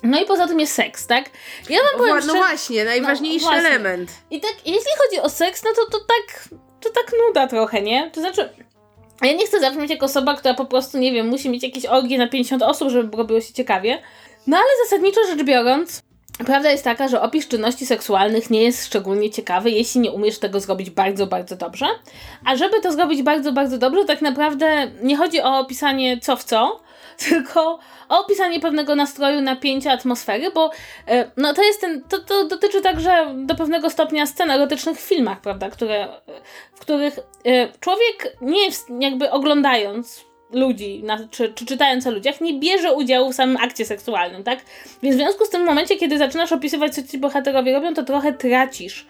[0.03, 1.29] No i poza tym jest seks, tak?
[1.69, 3.69] Ja wam powiem Wła- No szczerze- właśnie, najważniejszy No, właśnie.
[3.69, 4.11] element.
[4.31, 6.49] i tak, jeśli chodzi o seks, no to, to tak,
[6.81, 8.11] to tak nuda trochę, nie?
[8.11, 8.49] To znaczy,
[9.21, 12.17] ja nie chcę zabrzmieć jako osoba, która po prostu, nie wiem, musi mieć jakieś orgie
[12.17, 14.01] na 50 osób, żeby robiło się ciekawie.
[14.47, 16.01] No ale zasadniczo rzecz biorąc,
[16.37, 20.59] prawda jest taka, że opis czynności seksualnych nie jest szczególnie ciekawy, jeśli nie umiesz tego
[20.59, 21.85] zrobić bardzo, bardzo dobrze.
[22.45, 26.43] A żeby to zrobić bardzo, bardzo dobrze, tak naprawdę nie chodzi o opisanie co w
[26.43, 26.79] co,
[27.29, 30.71] tylko o opisanie pewnego nastroju, napięcia, atmosfery, bo
[31.07, 35.01] e, no to jest ten, to, to dotyczy także do pewnego stopnia scen erotycznych w
[35.01, 36.07] filmach, prawda, które,
[36.75, 42.41] w których e, człowiek nie jest jakby oglądając ludzi, na, czy, czy czytając o ludziach,
[42.41, 44.59] nie bierze udziału w samym akcie seksualnym, tak?
[45.03, 48.03] Więc w związku z tym w momencie, kiedy zaczynasz opisywać, co ci bohaterowie robią, to
[48.03, 49.05] trochę tracisz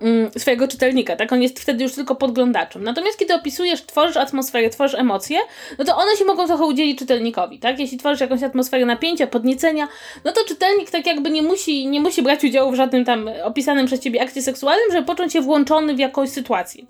[0.00, 1.32] mm, swojego czytelnika, tak?
[1.32, 2.84] On jest wtedy już tylko podglądaczem.
[2.84, 5.38] Natomiast kiedy opisujesz, tworzysz atmosferę, tworzysz emocje,
[5.78, 7.78] no to one się mogą trochę udzielić czytelnikowi, tak?
[7.78, 9.88] Jeśli tworzysz jakąś atmosferę napięcia, podniecenia,
[10.24, 13.86] no to czytelnik tak jakby nie musi, nie musi brać udziału w żadnym tam opisanym
[13.86, 16.84] przez ciebie akcie seksualnym, żeby poczuć się włączony w jakąś sytuację.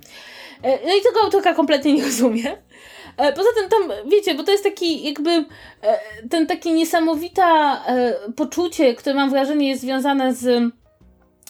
[0.62, 2.56] E, No i tego autorka kompletnie nie rozumie.
[3.16, 5.44] E, Poza tym tam, wiecie, bo to jest taki jakby e,
[6.30, 10.72] ten taki niesamowita e, poczucie, które mam wrażenie jest związane z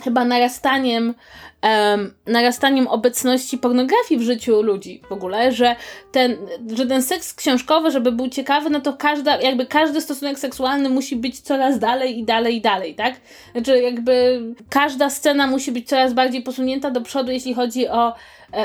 [0.05, 1.15] chyba narastaniem
[1.63, 5.77] em, narastaniem obecności pornografii w życiu ludzi w ogóle, że
[6.13, 6.37] ten,
[6.75, 11.17] że ten seks książkowy, żeby był ciekawy, no to każda, jakby każdy stosunek seksualny musi
[11.17, 13.15] być coraz dalej i dalej i dalej, tak?
[13.53, 18.15] Znaczy jakby każda scena musi być coraz bardziej posunięta do przodu, jeśli chodzi o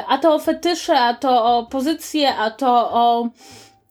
[0.07, 3.29] a to o fetysze, a to o pozycję, a to o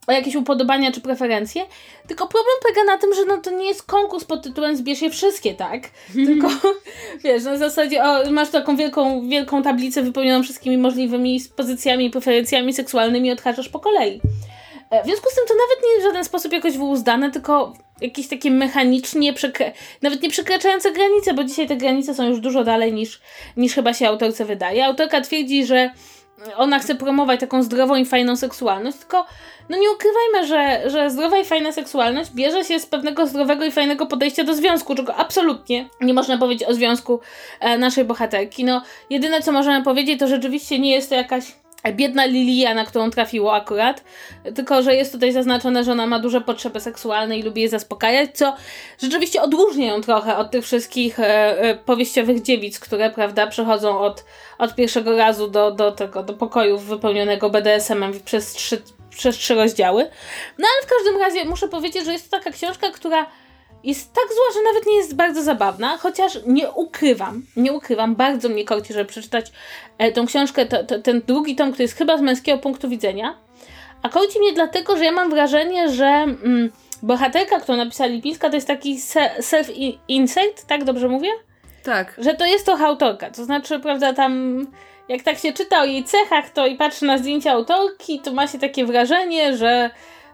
[0.06, 1.62] o jakieś upodobania czy preferencje.
[2.06, 5.10] Tylko problem polega na tym, że no to nie jest konkurs pod tytułem zbierz je
[5.10, 5.90] wszystkie, tak?
[6.26, 6.48] Tylko
[7.24, 12.72] wiesz, na zasadzie o, masz taką wielką, wielką tablicę wypełnioną wszystkimi możliwymi pozycjami i preferencjami
[12.72, 14.20] seksualnymi i odhaczasz po kolei.
[14.90, 18.28] E, W związku z tym to nawet nie w żaden sposób jakoś wyuzdane, tylko jakieś
[18.28, 19.34] takie mechanicznie,
[20.02, 23.20] nawet nie przekraczające granice, bo dzisiaj te granice są już dużo dalej niż,
[23.56, 24.84] niż chyba się autorce wydaje.
[24.84, 25.90] Autorka twierdzi, że
[26.56, 29.26] ona chce promować taką zdrową i fajną seksualność, tylko
[29.68, 33.70] no nie ukrywajmy, że, że zdrowa i fajna seksualność bierze się z pewnego zdrowego i
[33.70, 37.20] fajnego podejścia do związku, czego absolutnie nie można powiedzieć o związku
[37.60, 38.64] e, naszej bohaterki.
[38.64, 41.44] No, jedyne co możemy powiedzieć, to rzeczywiście nie jest to jakaś
[41.92, 44.04] biedna Lilia, na którą trafiło akurat,
[44.54, 48.30] tylko że jest tutaj zaznaczone, że ona ma duże potrzeby seksualne i lubi je zaspokajać,
[48.34, 48.56] co
[49.02, 54.24] rzeczywiście odróżnia ją trochę od tych wszystkich e, e, powieściowych dziewic, które, prawda, przechodzą od,
[54.58, 60.02] od pierwszego razu do, do tego, do pokoju wypełnionego BDSM-em przez trzy, przez trzy rozdziały.
[60.58, 63.26] No ale w każdym razie muszę powiedzieć, że jest to taka książka, która
[63.86, 68.48] jest tak zła, że nawet nie jest bardzo zabawna, chociaż nie ukrywam, nie ukrywam, bardzo
[68.48, 69.52] mnie korci, żeby przeczytać
[69.98, 73.34] e, tą książkę, to, to, ten drugi tom, który jest chyba z męskiego punktu widzenia.
[74.02, 76.70] A korci mnie dlatego, że ja mam wrażenie, że mm,
[77.02, 81.28] bohaterka, którą napisała Lipińska, to jest taki se- self-insight, tak dobrze mówię?
[81.82, 82.14] Tak.
[82.18, 84.66] Że to jest trochę autorka, to znaczy, prawda, tam
[85.08, 88.46] jak tak się czyta o jej cechach, to i patrzy na zdjęcia autorki, to ma
[88.46, 89.90] się takie wrażenie, że,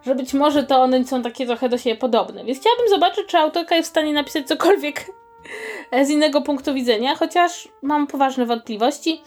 [0.06, 2.44] że być może to one są takie trochę do siebie podobne.
[2.44, 5.06] Więc chciałabym zobaczyć, czy autorka jest w stanie napisać cokolwiek
[6.06, 9.22] z innego punktu widzenia, chociaż mam poważne wątpliwości.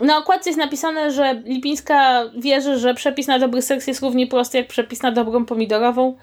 [0.00, 4.58] Na okładce jest napisane, że Lipińska wierzy, że przepis na dobry seks jest równie prosty
[4.58, 6.16] jak przepis na dobrą pomidorową.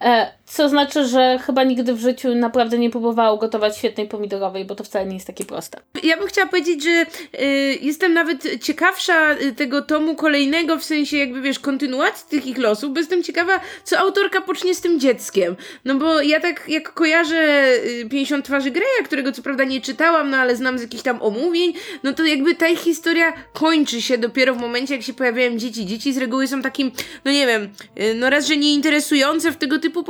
[0.00, 4.74] E, co znaczy, że chyba nigdy w życiu naprawdę nie próbowała ugotować świetnej pomidorowej, bo
[4.74, 5.80] to wcale nie jest takie proste.
[6.02, 7.06] Ja bym chciała powiedzieć, że
[7.40, 12.58] y, jestem nawet ciekawsza y, tego tomu kolejnego, w sensie jakby wiesz, kontynuacji tych ich
[12.58, 15.56] losów, bo jestem ciekawa, co autorka pocznie z tym dzieckiem.
[15.84, 17.66] No bo ja tak jak kojarzę
[18.02, 21.22] y, 50 twarzy Greya, którego co prawda nie czytałam, no ale znam z jakichś tam
[21.22, 25.56] omówień, no to jakby ta ich historia kończy się dopiero w momencie, jak się pojawiają
[25.56, 25.86] dzieci.
[25.86, 26.90] Dzieci z reguły są takim,
[27.24, 27.68] no nie wiem,
[28.00, 30.04] y, no raz, że nieinteresujące w tego typu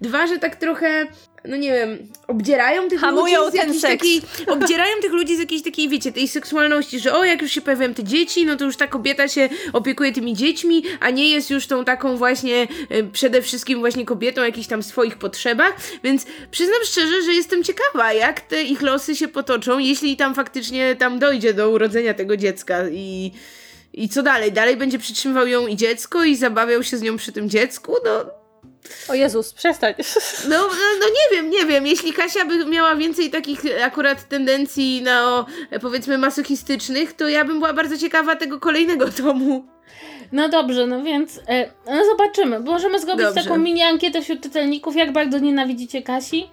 [0.00, 1.06] dwa, że tak trochę
[1.44, 5.62] no nie wiem, obdzierają tych Hamują ludzi z jakiejś takiej, obdzierają tych ludzi z jakiejś
[5.62, 8.76] takiej, wiecie, tej seksualności, że o, jak już się pojawiają te dzieci, no to już
[8.76, 13.42] ta kobieta się opiekuje tymi dziećmi, a nie jest już tą taką właśnie e, przede
[13.42, 18.40] wszystkim właśnie kobietą o jakichś tam swoich potrzebach, więc przyznam szczerze, że jestem ciekawa, jak
[18.40, 23.32] te ich losy się potoczą, jeśli tam faktycznie tam dojdzie do urodzenia tego dziecka i
[23.92, 24.52] i co dalej?
[24.52, 27.96] Dalej będzie przytrzymywał ją i dziecko i zabawiał się z nią przy tym dziecku?
[28.04, 28.39] No,
[29.08, 29.94] O Jezus, przestań.
[30.48, 31.86] no, no, no nie wiem, nie wiem.
[31.86, 35.46] Jeśli Kasia by miała więcej takich akurat tendencji na o,
[35.80, 39.64] powiedzmy masochistycznych, to ja bym była bardzo ciekawa tego kolejnego tomu.
[40.32, 42.60] No dobrze, no więc e, no zobaczymy.
[42.60, 43.42] Możemy zrobić Dobrze.
[43.42, 46.50] taką mini ankietę wśród czytelników, jak bardzo nienawidzicie Kasi.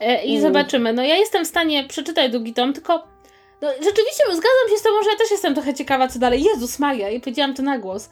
[0.00, 0.40] E, I U.
[0.40, 0.92] zobaczymy.
[0.92, 3.16] No ja jestem w stanie przeczytać drugi tom, tylko
[3.62, 6.42] no, rzeczywiście zgadzam się z tobą, że ja też jestem trochę ciekawa, co dalej.
[6.42, 8.08] Jezus Maria, i powiedziałam to na głos.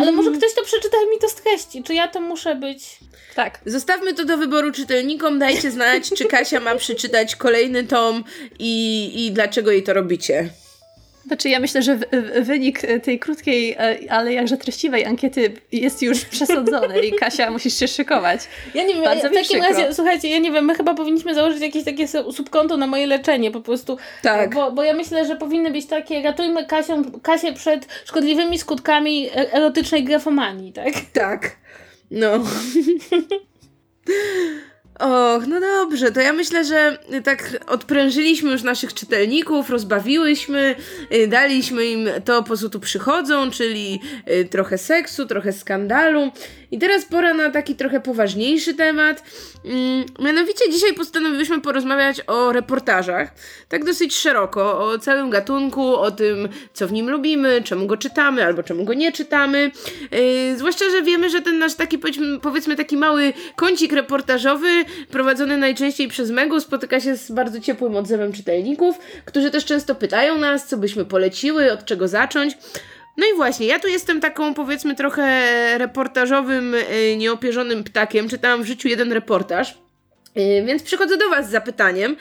[0.00, 1.82] Ale może ktoś to przeczyta i mi to streści.
[1.82, 2.98] Czy ja to muszę być...
[3.38, 3.60] Tak.
[3.66, 5.38] Zostawmy to do wyboru czytelnikom.
[5.38, 8.24] Dajcie znać, czy Kasia ma przeczytać kolejny tom
[8.58, 10.48] i, i dlaczego jej to robicie.
[11.26, 11.98] Znaczy, ja myślę, że
[12.40, 17.88] wynik tej krótkiej, e, ale jakże treściwej ankiety jest już przesądzony i Kasia, musisz się
[17.88, 18.40] szykować.
[18.74, 21.60] Ja nie wiem, Bardzo w takim razie, słuchajcie, ja nie wiem, my chyba powinniśmy założyć
[21.62, 23.98] jakieś takie su- subkonto na moje leczenie po prostu.
[24.22, 24.54] Tak.
[24.54, 29.52] Bo, bo ja myślę, że powinny być takie, ratujmy Kasię, Kasię przed szkodliwymi skutkami e-
[29.52, 30.94] erotycznej grafomanii, tak?
[31.12, 31.56] Tak.
[32.10, 32.46] No.
[34.98, 40.74] Och, no dobrze, to ja myślę, że tak odprężyliśmy już naszych czytelników, rozbawiłyśmy,
[41.12, 46.32] y, daliśmy im to, po co tu przychodzą, czyli y, trochę seksu, trochę skandalu.
[46.70, 49.22] I teraz pora na taki trochę poważniejszy temat.
[49.64, 53.34] Mm, Mianowicie dzisiaj postanowiłyśmy porozmawiać o reportażach.
[53.68, 58.44] Tak dosyć szeroko, o całym gatunku, o tym, co w nim lubimy, czemu go czytamy
[58.44, 59.70] albo czemu go nie czytamy.
[60.10, 61.98] Yy, zwłaszcza, że wiemy, że ten nasz taki,
[62.42, 68.32] powiedzmy taki mały kącik reportażowy, prowadzony najczęściej przez Megu, spotyka się z bardzo ciepłym odzewem
[68.32, 72.58] czytelników, którzy też często pytają nas, co byśmy poleciły, od czego zacząć.
[73.16, 78.28] No i właśnie, ja tu jestem taką powiedzmy trochę reportażowym, yy, nieopierzonym ptakiem.
[78.28, 79.78] Czytałam w życiu jeden reportaż,
[80.34, 82.16] yy, więc przychodzę do Was z zapytaniem,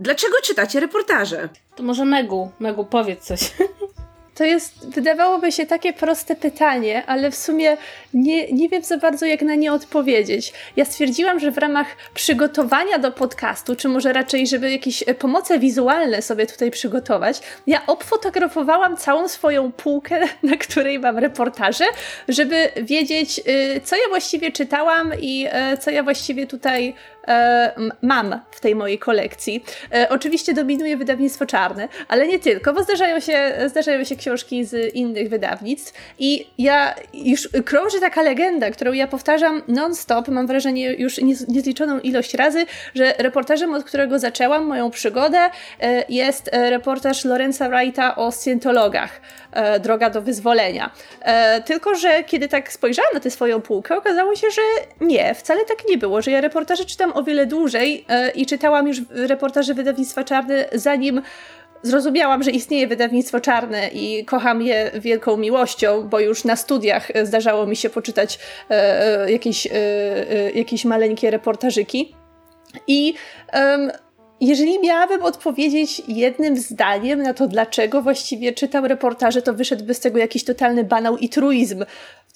[0.00, 1.48] dlaczego czytacie reportaże?
[1.76, 3.40] To może Megu, Megu, powiedz coś.
[4.34, 7.76] To jest, wydawałoby się takie proste pytanie, ale w sumie
[8.14, 10.52] nie, nie wiem za bardzo, jak na nie odpowiedzieć.
[10.76, 15.58] Ja stwierdziłam, że w ramach przygotowania do podcastu, czy może raczej, żeby jakieś e, pomoce
[15.58, 21.84] wizualne sobie tutaj przygotować, ja obfotografowałam całą swoją półkę, na której mam reportaże,
[22.28, 26.94] żeby wiedzieć, y, co ja właściwie czytałam i e, co ja właściwie tutaj
[28.02, 29.64] mam w tej mojej kolekcji.
[29.94, 34.94] E, oczywiście dominuje wydawnictwo czarne, ale nie tylko, bo zdarzają się, zdarzają się książki z
[34.94, 41.18] innych wydawnictw i ja już krąży taka legenda, którą ja powtarzam non-stop, mam wrażenie już
[41.18, 45.38] niez- niezliczoną ilość razy, że reportażem, od którego zaczęłam moją przygodę
[45.80, 49.20] e, jest e, reportaż Lorenza Wrighta o scjentologach,
[49.52, 50.90] e, Droga do wyzwolenia.
[51.22, 54.62] E, Tylko, że kiedy tak spojrzałam na tę swoją półkę, okazało się, że
[55.00, 58.88] nie, wcale tak nie było, że ja reportaże czytam o wiele dłużej e, i czytałam
[58.88, 61.22] już reportaże wydawnictwa Czarne, zanim
[61.82, 67.26] zrozumiałam, że istnieje wydawnictwo czarne i kocham je wielką miłością, bo już na studiach e,
[67.26, 68.38] zdarzało mi się poczytać
[68.70, 69.68] e, jakieś,
[70.54, 72.14] jakieś maleńkie reportażyki.
[72.86, 73.14] I
[74.40, 80.18] jeżeli miałabym odpowiedzieć jednym zdaniem na to, dlaczego właściwie czytam reportaże, to wyszedłby z tego
[80.18, 81.84] jakiś totalny banał i truizm.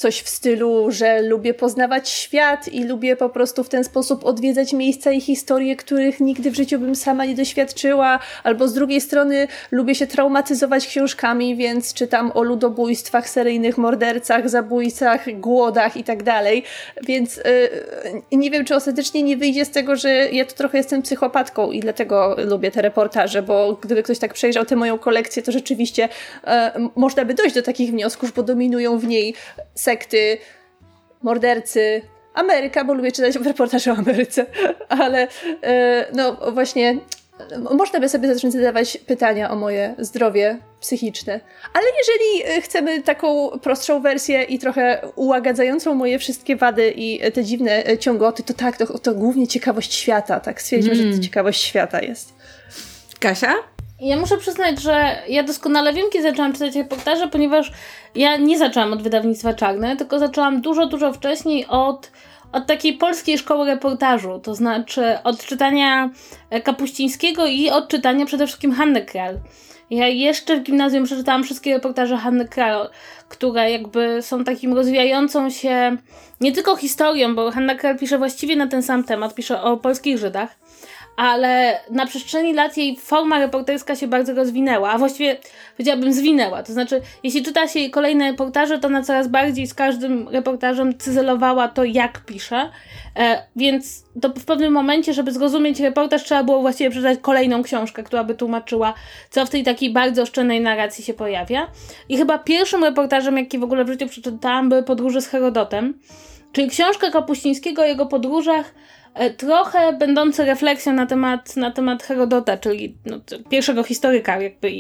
[0.01, 4.73] Coś w stylu, że lubię poznawać świat i lubię po prostu w ten sposób odwiedzać
[4.73, 9.49] miejsca i historie, których nigdy w życiu bym sama nie doświadczyła, albo z drugiej strony
[9.71, 16.65] lubię się traumatyzować książkami, więc czytam o ludobójstwach, seryjnych mordercach, zabójcach, głodach i tak dalej.
[17.07, 21.03] Więc yy, nie wiem, czy ostatecznie nie wyjdzie z tego, że ja to trochę jestem
[21.03, 25.53] psychopatką i dlatego lubię te reportaże, bo gdyby ktoś tak przejrzał tę moją kolekcję, to
[25.53, 26.09] rzeczywiście
[26.45, 29.35] m- można by dojść do takich wniosków, bo dominują w niej
[29.89, 30.39] sekty,
[31.23, 32.03] mordercy,
[32.35, 34.47] Ameryka, bo lubię czytać reportaże o Ameryce,
[35.03, 35.29] ale
[35.63, 36.99] e, no właśnie
[37.71, 41.41] można by sobie zacząć zadawać pytania o moje zdrowie psychiczne.
[41.73, 47.31] Ale jeżeli e, chcemy taką prostszą wersję i trochę ułagadzającą moje wszystkie wady i e,
[47.31, 50.63] te dziwne ciągoty, to tak, to, to głównie ciekawość świata, tak?
[50.63, 52.35] Stwierdzimy, że to ciekawość świata jest.
[53.21, 53.55] Kasia?
[54.01, 57.73] Ja muszę przyznać, że ja doskonale wiem, kiedy zaczęłam czytać reportaże, ponieważ
[58.15, 62.11] ja nie zaczęłam od wydawnictwa Czarne, tylko zaczęłam dużo, dużo wcześniej od,
[62.53, 66.11] od takiej polskiej szkoły reportażu, to znaczy od czytania
[66.51, 69.39] e, Kapuścińskiego i od czytania przede wszystkim Hanny Kral.
[69.91, 72.89] Ja jeszcze w gimnazjum przeczytałam wszystkie reportaże Hanny Karol,
[73.29, 75.97] które jakby są takim rozwijającą się
[76.41, 80.19] nie tylko historią, bo Hanna Karol pisze właściwie na ten sam temat, pisze o polskich
[80.19, 80.57] Żydach,
[81.19, 85.37] ale na przestrzeni lat jej forma reporterska się bardzo rozwinęła, a właściwie
[85.77, 86.63] powiedziałabym zwinęła.
[86.63, 90.99] To znaczy, jeśli czyta się jej kolejne reportaże, to ona coraz bardziej z każdym reportażem
[90.99, 92.71] cyzelowała to, jak pisze.
[93.17, 98.03] E, więc to w pewnym momencie, żeby zrozumieć reportaż, trzeba było właściwie przeczytać kolejną książkę,
[98.03, 98.95] która by tłumaczyła,
[99.31, 101.67] co w tej takiej bardzo oszczędnej narracji się pojawia.
[102.09, 105.95] I chyba pierwszym reportażem, jaki w ogóle w życiu przeczytałam, były podróże z Herodotem.
[106.53, 108.75] Czyli książka Kapuścińskiego o jego podróżach
[109.37, 114.73] trochę będący refleksją na temat, na temat Herodota, czyli no, pierwszego historyka, jakby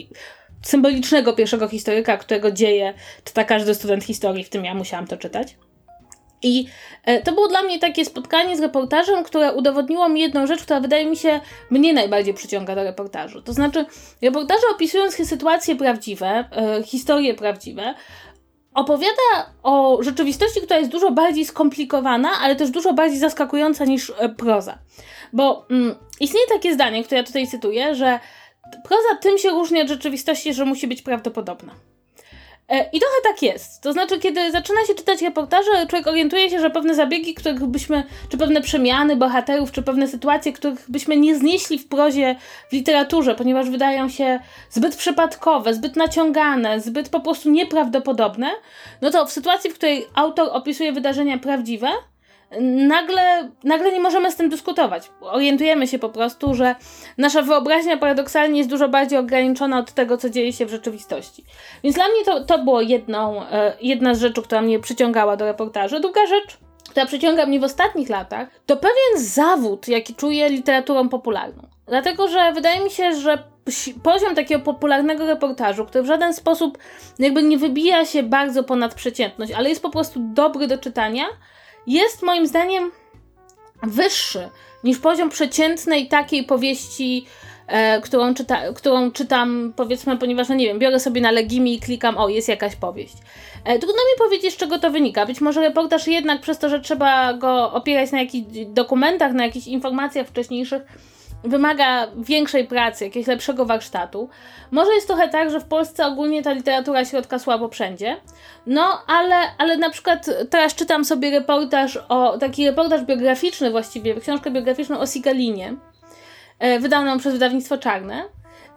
[0.62, 5.56] symbolicznego pierwszego historyka, którego dzieje czyta każdy student historii, w tym ja musiałam to czytać.
[6.42, 6.66] I
[7.04, 10.80] e, to było dla mnie takie spotkanie z reportażem, które udowodniło mi jedną rzecz, która
[10.80, 13.42] wydaje mi się mnie najbardziej przyciąga do reportażu.
[13.42, 13.86] To znaczy,
[14.22, 17.94] reportaże opisując sytuacje prawdziwe, e, historie prawdziwe,
[18.78, 24.28] opowiada o rzeczywistości, która jest dużo bardziej skomplikowana, ale też dużo bardziej zaskakująca niż e,
[24.28, 24.78] proza.
[25.32, 28.20] Bo mm, istnieje takie zdanie, które ja tutaj cytuję, że
[28.84, 31.74] proza tym się różni od rzeczywistości, że musi być prawdopodobna.
[32.68, 33.82] E, I trochę tak jest.
[33.82, 38.02] To znaczy, kiedy zaczyna się czytać reportaże, człowiek orientuje się, że pewne zabiegi, których byśmy,
[38.28, 42.36] czy pewne przemiany bohaterów, czy pewne sytuacje, których byśmy nie znieśli w prozie,
[42.70, 48.50] w literaturze, ponieważ wydają się zbyt przypadkowe, zbyt naciągane, zbyt po prostu nieprawdopodobne,
[49.02, 51.88] no to w sytuacji, w której autor opisuje wydarzenia prawdziwe,
[52.60, 55.10] nagle, nagle nie możemy z tym dyskutować.
[55.20, 56.74] Orientujemy się po prostu, że
[57.18, 61.44] nasza wyobraźnia paradoksalnie jest dużo bardziej ograniczona od tego, co dzieje się w rzeczywistości.
[61.84, 65.44] Więc dla mnie to, to było jedną, e, jedna z rzeczy, która mnie przyciągała do
[65.44, 66.00] reportażu.
[66.00, 66.58] Druga rzecz,
[66.90, 71.68] która przyciąga mnie w ostatnich latach, to pewien zawód, jaki czuję literaturą popularną.
[71.86, 73.38] Dlatego, że wydaje mi się, że
[74.02, 76.78] poziom takiego popularnego reportażu, który w żaden sposób
[77.18, 81.24] jakby nie wybija się bardzo ponad przeciętność, ale jest po prostu dobry do czytania,
[81.88, 82.90] jest moim zdaniem
[83.82, 84.48] wyższy
[84.84, 87.26] niż poziom przeciętnej takiej powieści,
[87.66, 91.80] e, którą, czyta, którą czytam, powiedzmy, ponieważ, no nie wiem, biorę sobie na Legimi i
[91.80, 93.14] klikam, o, jest jakaś powieść.
[93.64, 95.26] E, trudno mi powiedzieć, z czego to wynika.
[95.26, 99.66] Być może reportaż jednak przez to, że trzeba go opierać na jakichś dokumentach, na jakichś
[99.66, 100.82] informacjach wcześniejszych,
[101.44, 104.28] wymaga większej pracy, jakiegoś lepszego warsztatu.
[104.70, 108.16] Może jest trochę tak, że w Polsce ogólnie ta literatura środka słabo wszędzie.
[108.66, 114.50] No, ale, ale na przykład teraz czytam sobie reportaż o, taki reportaż biograficzny właściwie, książkę
[114.50, 115.74] biograficzną o Sigalinie,
[116.58, 118.24] e, wydaną przez wydawnictwo Czarne.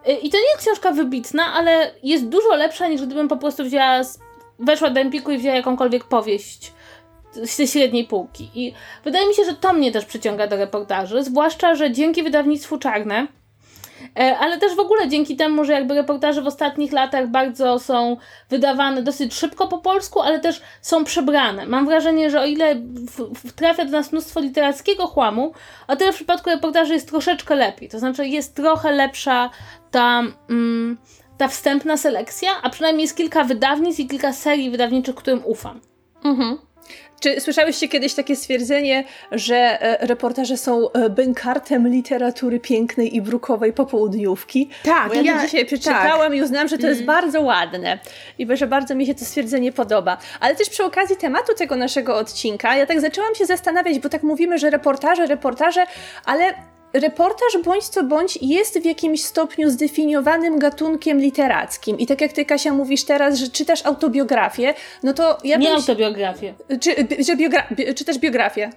[0.06, 3.63] E, I to nie jest książka wybitna, ale jest dużo lepsza niż gdybym po prostu
[3.63, 4.02] wzięła,
[4.60, 6.74] weszła do Empiku i wzięła jakąkolwiek powieść
[7.33, 8.49] ze średniej półki.
[8.55, 12.77] I wydaje mi się, że to mnie też przyciąga do reportaży, zwłaszcza, że dzięki wydawnictwu
[12.77, 13.27] Czarne,
[14.19, 18.17] e, ale też w ogóle dzięki temu, że jakby reportaże w ostatnich latach bardzo są
[18.49, 21.65] wydawane dosyć szybko po polsku, ale też są przebrane.
[21.65, 25.53] Mam wrażenie, że o ile w, w trafia do nas mnóstwo literackiego chłamu,
[25.87, 27.89] o tyle w przypadku reportaży jest troszeczkę lepiej.
[27.89, 29.49] To znaczy jest trochę lepsza
[29.91, 30.23] ta...
[30.49, 30.97] Mm,
[31.37, 35.81] ta wstępna selekcja, a przynajmniej jest kilka wydawnictw i kilka serii wydawniczych, którym ufam.
[36.23, 36.57] Mhm.
[37.21, 43.73] Czy słyszałyście kiedyś takie stwierdzenie, że e, reportaże są e, bękartem literatury pięknej i brukowej
[43.73, 44.69] popołudniówki?
[44.84, 46.38] Tak, Bo ja, ja dzisiaj przeczytałam tak.
[46.38, 47.15] i uznałam, że to jest mm.
[47.15, 47.99] bardzo ładne
[48.38, 50.17] i że bardzo mi się to stwierdzenie podoba.
[50.39, 54.23] Ale też przy okazji tematu tego naszego odcinka, ja tak zaczęłam się zastanawiać, bo tak
[54.23, 55.86] mówimy, że reportaże, reportaże,
[56.25, 56.53] ale
[56.93, 61.99] reportaż bądź co bądź jest w jakimś stopniu zdefiniowanym gatunkiem literackim.
[61.99, 64.73] I tak jak ty, Kasia, mówisz teraz, że czytasz autobiografię,
[65.04, 65.75] no to ja Nie bym...
[65.75, 66.54] autobiografię.
[66.82, 67.67] Czy, że biogra...
[67.95, 68.69] czytasz biografię.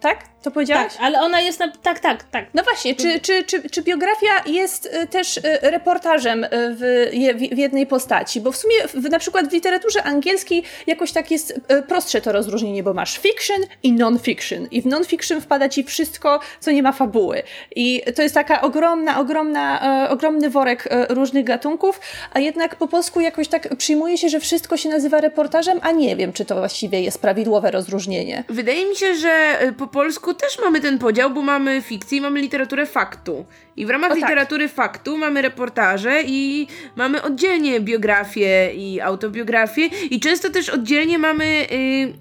[0.00, 0.18] Tak?
[0.42, 0.92] To powiedziałaś?
[0.92, 1.72] Tak, ale ona jest na...
[1.82, 2.46] Tak, tak, tak.
[2.54, 7.08] No właśnie, czy, czy, czy, czy biografia jest y, też y, reportażem y, w,
[7.52, 8.40] w jednej postaci?
[8.40, 12.82] Bo w sumie w, na przykład w literaturze angielskiej jakoś tak jest prostsze to rozróżnienie,
[12.82, 14.68] bo masz fiction i non-fiction.
[14.70, 17.42] I w non-fiction wpada ci wszystko, co nie ma fabuły.
[17.76, 22.00] I to jest taka ogromna, ogromna, ogromny worek różnych gatunków,
[22.32, 26.16] a jednak po polsku jakoś tak przyjmuje się, że wszystko się nazywa reportażem, a nie
[26.16, 28.44] wiem, czy to właściwie jest prawidłowe rozróżnienie.
[28.48, 32.40] Wydaje mi się, że po polsku też mamy ten podział, bo mamy fikcję i mamy
[32.40, 33.44] literaturę faktu.
[33.76, 34.22] I w ramach o, tak.
[34.22, 41.66] literatury faktu mamy reportaże i mamy oddzielnie biografię i autobiografię i często też oddzielnie mamy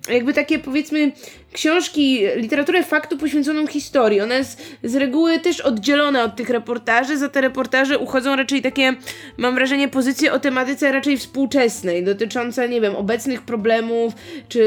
[0.09, 1.11] y, jakby takie powiedzmy
[1.53, 4.21] książki, literaturę faktu poświęconą historii.
[4.21, 7.17] Ona jest z reguły też oddzielona od tych reportaży.
[7.17, 8.95] Za te reportaże uchodzą raczej takie,
[9.37, 14.13] mam wrażenie, pozycje o tematyce raczej współczesnej, dotyczące, nie wiem, obecnych problemów,
[14.49, 14.63] czy,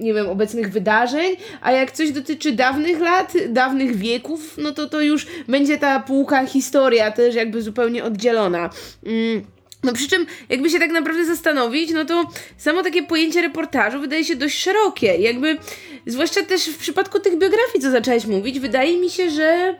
[0.00, 1.36] nie wiem, obecnych wydarzeń.
[1.60, 6.46] A jak coś dotyczy dawnych lat, dawnych wieków, no to to już będzie ta półka
[6.46, 8.70] historia też jakby zupełnie oddzielona.
[9.06, 9.59] Mm.
[9.82, 12.24] No przy czym, jakby się tak naprawdę zastanowić, no to
[12.56, 15.06] samo takie pojęcie reportażu wydaje się dość szerokie.
[15.16, 15.56] Jakby,
[16.06, 19.74] zwłaszcza też w przypadku tych biografii, co zaczęłaś mówić, wydaje mi się, że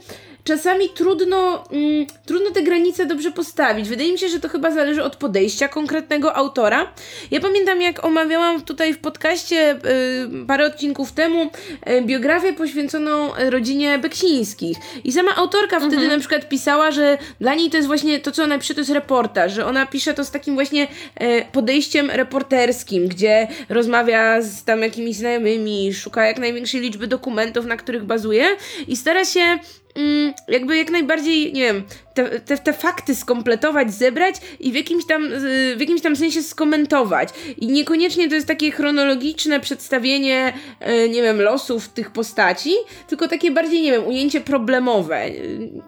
[0.45, 3.89] czasami trudno, mm, trudno te granice dobrze postawić.
[3.89, 6.93] Wydaje mi się, że to chyba zależy od podejścia konkretnego autora.
[7.31, 11.51] Ja pamiętam, jak omawiałam tutaj w podcaście y, parę odcinków temu
[11.91, 14.77] y, biografię poświęconą rodzinie Beksińskich.
[15.05, 15.93] I sama autorka mhm.
[15.93, 18.81] wtedy na przykład pisała, że dla niej to jest właśnie to, co ona pisze, to
[18.81, 20.89] jest reportaż, że ona pisze to z takim właśnie
[21.23, 27.77] y, podejściem reporterskim, gdzie rozmawia z tam jakimiś znajomymi, szuka jak największej liczby dokumentów, na
[27.77, 28.47] których bazuje
[28.89, 29.59] i stara się
[30.49, 31.83] jakby jak najbardziej, nie wiem,
[32.15, 35.29] te, te, te, fakty skompletować, zebrać i w jakimś, tam,
[35.77, 37.29] w jakimś tam sensie skomentować.
[37.57, 42.73] I niekoniecznie to jest takie chronologiczne przedstawienie, e, nie wiem, losów tych postaci,
[43.09, 45.25] tylko takie bardziej, nie wiem, ujęcie problemowe.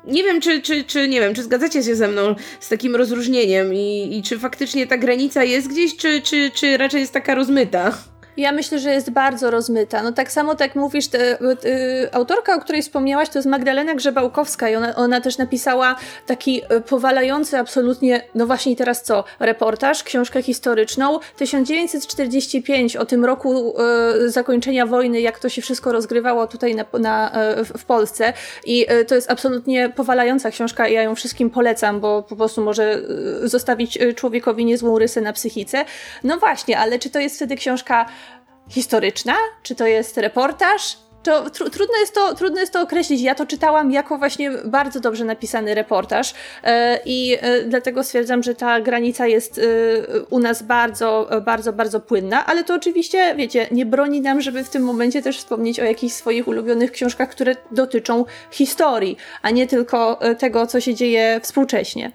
[0.07, 3.74] Nie wiem, czy, czy, czy nie wiem, czy zgadzacie się ze mną z takim rozróżnieniem
[3.74, 7.98] i, i czy faktycznie ta granica jest gdzieś, czy, czy, czy raczej jest taka rozmyta?
[8.37, 10.03] Ja myślę, że jest bardzo rozmyta.
[10.03, 14.68] No tak samo tak mówisz, te, y, autorka, o której wspomniałaś, to jest Magdalena Grzebałkowska
[14.68, 20.43] i ona, ona też napisała taki y, powalający absolutnie, no właśnie teraz co, reportaż, książkę
[20.43, 23.74] historyczną 1945 o tym roku
[24.24, 28.33] y, zakończenia wojny, jak to się wszystko rozgrywało tutaj na, na, y, w Polsce
[28.64, 32.62] i y, to jest absolutnie powalająca książka i ja ją wszystkim polecam, bo po prostu
[32.62, 32.99] może
[33.45, 35.85] y, zostawić człowiekowi niezłą rysę na psychice.
[36.24, 38.07] No właśnie, ale czy to jest wtedy książka
[38.73, 39.35] historyczna?
[39.62, 40.97] Czy to jest reportaż?
[41.23, 43.20] To tr trudno, jest to, trudno jest to określić.
[43.20, 46.70] Ja to czytałam jako właśnie bardzo dobrze napisany reportaż yy,
[47.05, 52.47] i yy, dlatego stwierdzam, że ta granica jest yy, u nas bardzo, bardzo, bardzo płynna,
[52.47, 56.14] ale to oczywiście, wiecie, nie broni nam, żeby w tym momencie też wspomnieć o jakichś
[56.14, 62.12] swoich ulubionych książkach, które dotyczą historii, a nie tylko tego, co się dzieje współcześnie.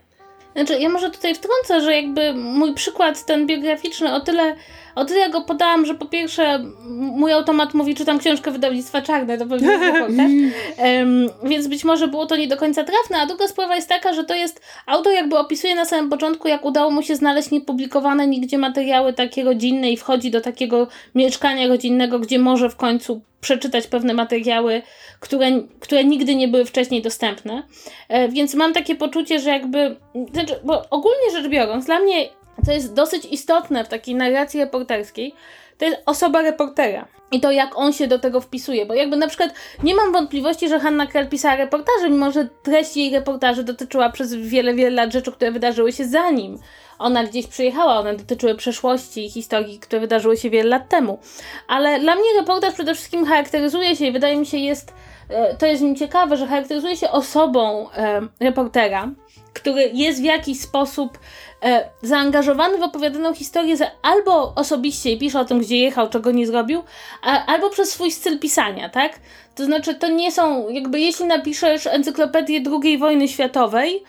[0.55, 4.55] Znaczy, ja może tutaj wtrącę, że jakby mój przykład ten biograficzny o tyle
[4.98, 9.45] o tyle go podałam, że po pierwsze mój automat mówi, czytam książkę wydawnictwa Czarne, to
[9.45, 10.32] pewnie jest reportaż,
[10.78, 14.14] um, więc być może było to nie do końca trafne, a druga sprawa jest taka,
[14.14, 18.28] że to jest, autor jakby opisuje na samym początku, jak udało mu się znaleźć niepublikowane
[18.28, 23.88] nigdzie materiały takie rodzinne i wchodzi do takiego mieszkania rodzinnego, gdzie może w końcu przeczytać
[23.88, 24.82] pewne materiały,
[25.20, 27.64] które, które nigdy nie były wcześniej dostępne.
[28.10, 29.95] E, więc mam takie poczucie, że jakby,
[30.34, 32.30] znaczy, bo ogólnie rzecz biorąc, dla mnie
[32.66, 35.36] co jest dosyć istotne w takiej narracji reporterskiej,
[35.78, 37.08] to jest osoba reportera.
[37.32, 38.86] I to, jak on się do tego wpisuje.
[38.86, 39.53] Bo jakby na przykład
[39.84, 44.36] nie mam wątpliwości, że Hanna Krell pisała reportaże, mimo że treść jej reportaży dotyczyła przez
[44.36, 46.60] wiele, wiele lat rzeczy, które wydarzyły się zanim
[46.99, 47.99] ona gdzieś przyjechała.
[47.99, 51.20] One dotyczyły przeszłości i historii, które wydarzyły się wiele lat temu.
[51.68, 54.93] Ale dla mnie reportaż przede wszystkim charakteryzuje się i wydaje mi się jest,
[55.30, 59.10] e, to jest nim ciekawe, że charakteryzuje się osobą e, reportera,
[59.58, 61.18] który jest w jakiś sposób
[61.64, 66.47] e, zaangażowany w opowiadaną historię albo osobiście i pisze o tym, gdzie jechał, czego nie
[66.47, 66.84] zrobił,
[67.22, 69.20] a, albo przez swój styl pisania, tak?
[69.55, 74.03] To znaczy, to nie są, jakby jeśli napiszesz encyklopedię II wojny światowej,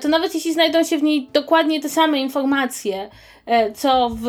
[0.00, 3.10] to nawet jeśli znajdą się w niej dokładnie te same informacje,
[3.46, 4.26] e, co w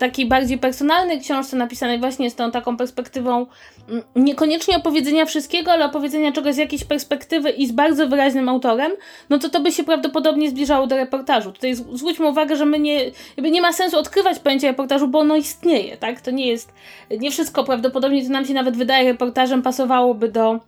[0.00, 3.46] takiej bardziej personalnej książce napisanej właśnie z tą taką perspektywą
[3.88, 8.92] mm, niekoniecznie opowiedzenia wszystkiego, ale opowiedzenia czegoś z jakiejś perspektywy i z bardzo wyraźnym autorem,
[9.30, 11.52] no to to by się prawdopodobnie zbliżało do reportażu.
[11.52, 15.96] Tutaj zwróćmy uwagę, że my nie, nie ma sensu odkrywać pojęcia reportażu, bo ono istnieje,
[15.96, 16.20] tak?
[16.20, 16.72] To nie jest,
[17.18, 20.60] nie wszystko prawdopodobnie, to nam się nawet wydaje reportażem pasowałoby do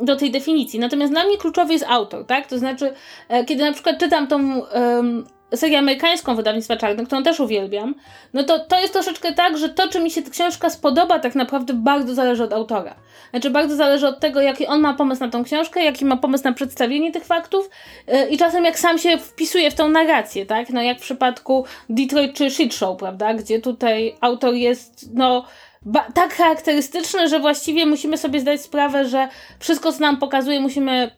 [0.00, 0.80] do tej definicji.
[0.80, 2.46] Natomiast dla mnie kluczowy jest autor, tak?
[2.46, 2.92] To znaczy,
[3.28, 7.94] e, kiedy na przykład czytam tą um, serię amerykańską wydawnictwa Czarne, którą też uwielbiam,
[8.32, 11.34] no to to jest troszeczkę tak, że to, czy mi się ta książka spodoba, tak
[11.34, 12.94] naprawdę bardzo zależy od autora.
[13.30, 16.44] Znaczy, bardzo zależy od tego, jaki on ma pomysł na tą książkę, jaki ma pomysł
[16.44, 17.70] na przedstawienie tych faktów
[18.06, 20.70] yy, i czasem jak sam się wpisuje w tą narrację, tak?
[20.70, 23.34] No jak w przypadku Detroit czy Shit Show, prawda?
[23.34, 25.44] Gdzie tutaj autor jest, no
[26.14, 31.10] tak charakterystyczny, że właściwie musimy sobie zdać sprawę, że wszystko, co nam pokazuje, musimy,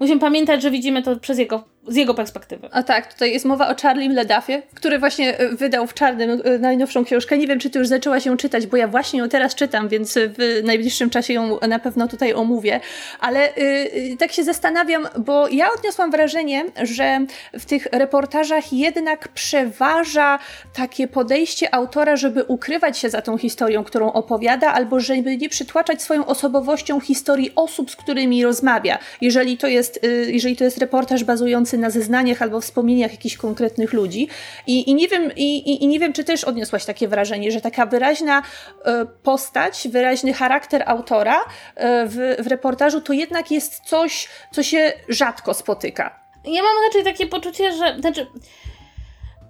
[0.00, 2.68] musimy pamiętać, że widzimy to przez jego z jego perspektywy.
[2.72, 6.58] A tak, tutaj jest mowa o Charlie Ledaffie, który właśnie e, wydał w czarnym e,
[6.58, 7.38] najnowszą książkę.
[7.38, 10.14] Nie wiem, czy ty już zaczęłaś ją czytać, bo ja właśnie ją teraz czytam, więc
[10.14, 12.80] w najbliższym czasie ją na pewno tutaj omówię.
[13.20, 17.18] Ale yy, tak się zastanawiam, bo ja odniosłam wrażenie, że
[17.52, 20.38] w tych reportażach jednak przeważa
[20.74, 26.02] takie podejście autora, żeby ukrywać się za tą historią, którą opowiada, albo żeby nie przytłaczać
[26.02, 28.98] swoją osobowością historii osób, z którymi rozmawia.
[29.20, 33.92] Jeżeli to jest, yy, jeżeli to jest reportaż bazujący na zeznaniach albo wspomnieniach jakichś konkretnych
[33.92, 34.28] ludzi.
[34.66, 37.86] I, i, nie, wiem, i, i nie wiem, czy też odniosłaś takie wrażenie, że taka
[37.86, 38.42] wyraźna
[38.84, 44.92] e, postać, wyraźny charakter autora e, w, w reportażu to jednak jest coś, co się
[45.08, 46.20] rzadko spotyka.
[46.44, 47.96] Ja mam raczej takie poczucie, że.
[48.00, 48.26] Znaczy,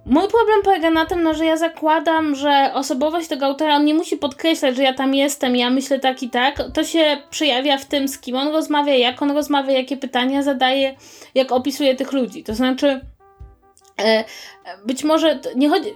[0.09, 3.93] Mój problem polega na tym, no, że ja zakładam, że osobowość tego autora, on nie
[3.93, 6.63] musi podkreślać, że ja tam jestem, ja myślę tak i tak.
[6.73, 10.95] To się przejawia w tym, z kim on rozmawia, jak on rozmawia, jakie pytania zadaje,
[11.35, 12.43] jak opisuje tych ludzi.
[12.43, 13.01] To znaczy,
[14.85, 15.89] być może nie chodzi,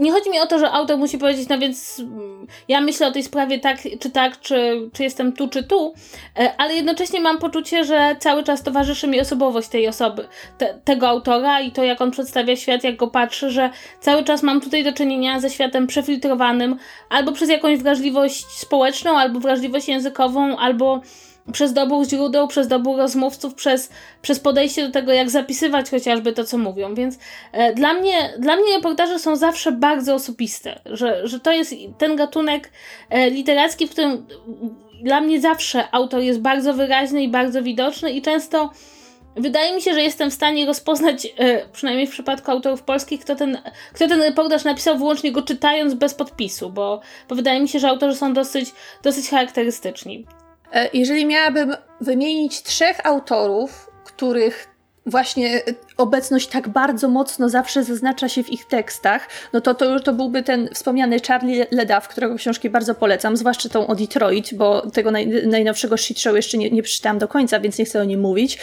[0.00, 3.12] nie chodzi mi o to, że autor musi powiedzieć, no więc mm, ja myślę o
[3.12, 5.94] tej sprawie tak czy tak, czy, czy jestem tu czy tu,
[6.38, 10.28] e, ale jednocześnie mam poczucie, że cały czas towarzyszy mi osobowość tej osoby,
[10.58, 14.42] te, tego autora i to, jak on przedstawia świat, jak go patrzy, że cały czas
[14.42, 16.76] mam tutaj do czynienia ze światem przefiltrowanym
[17.08, 21.00] albo przez jakąś wrażliwość społeczną, albo wrażliwość językową, albo
[21.52, 23.90] przez dobór źródeł, przez dobór rozmówców, przez,
[24.22, 26.94] przez podejście do tego, jak zapisywać chociażby to, co mówią.
[26.94, 27.18] Więc
[27.52, 32.16] e, dla, mnie, dla mnie reportaże są zawsze bardzo osobiste, że, że to jest ten
[32.16, 32.70] gatunek
[33.10, 34.26] e, literacki, w którym
[35.02, 38.70] dla mnie zawsze autor jest bardzo wyraźny i bardzo widoczny i często
[39.36, 43.34] wydaje mi się, że jestem w stanie rozpoznać, e, przynajmniej w przypadku autorów polskich, kto
[43.34, 43.58] ten,
[43.92, 47.88] kto ten reportaż napisał wyłącznie go czytając bez podpisu, bo, bo wydaje mi się, że
[47.88, 48.70] autorzy są dosyć,
[49.02, 50.26] dosyć charakterystyczni.
[50.72, 54.74] E, jeżeli miałabym wymienić trzech autorów, których
[55.06, 55.62] właśnie
[55.96, 60.42] obecność tak bardzo mocno zawsze zaznacza się w ich tekstach, no to to, to byłby
[60.42, 65.46] ten wspomniany Charlie Ledaw, którego książki bardzo polecam, zwłaszcza tą o Detroit, bo tego naj,
[65.46, 68.58] najnowszego shit show jeszcze nie, nie przeczytałam do końca, więc nie chcę o nim mówić.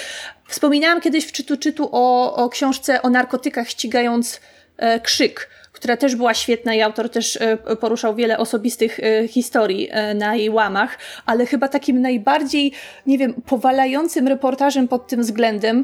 [0.48, 4.40] Wspominałam kiedyś w czytu czytu o, o książce o narkotykach ścigając
[4.78, 5.50] e, krzyk,
[5.82, 10.36] która też była świetna i autor też e, poruszał wiele osobistych e, historii e, na
[10.36, 12.72] jej łamach, ale chyba takim najbardziej,
[13.06, 15.84] nie wiem, powalającym reportażem pod tym względem,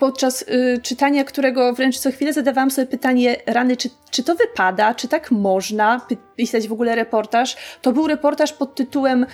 [0.00, 0.44] podczas
[0.82, 5.30] czytania którego wręcz co chwilę zadawałam sobie pytanie, rany, czy, czy to wypada, czy tak
[5.30, 6.06] można
[6.36, 9.26] pisać w ogóle reportaż, to był reportaż pod tytułem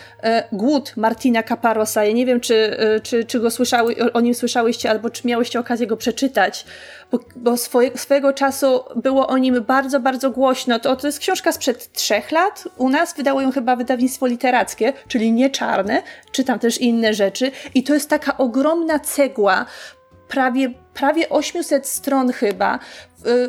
[0.52, 2.04] Głód Martina Caparosa.
[2.04, 5.86] Ja nie wiem, czy, czy, czy go słyszały, o nim słyszałyście, albo czy miałyście okazję
[5.86, 6.64] go przeczytać,
[7.12, 10.78] bo, bo swoje, swojego czasu było o nim bardzo, bardzo głośno.
[10.78, 12.68] To, to jest książka sprzed trzech lat.
[12.76, 16.02] U nas wydało ją chyba wydawnictwo literackie, czyli nie czarne.
[16.32, 17.50] Czytam też inne rzeczy.
[17.74, 19.66] I to jest taka ogromna cegła,
[20.28, 22.78] prawie, prawie 800 stron chyba,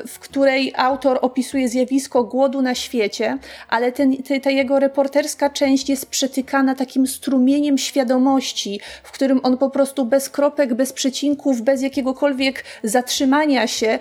[0.07, 3.38] w, której autor opisuje zjawisko głodu na świecie,
[3.69, 9.57] ale ten, te, ta jego reporterska część jest przetykana takim strumieniem świadomości, w którym on
[9.57, 13.99] po prostu bez kropek, bez przecinków, bez jakiegokolwiek zatrzymania się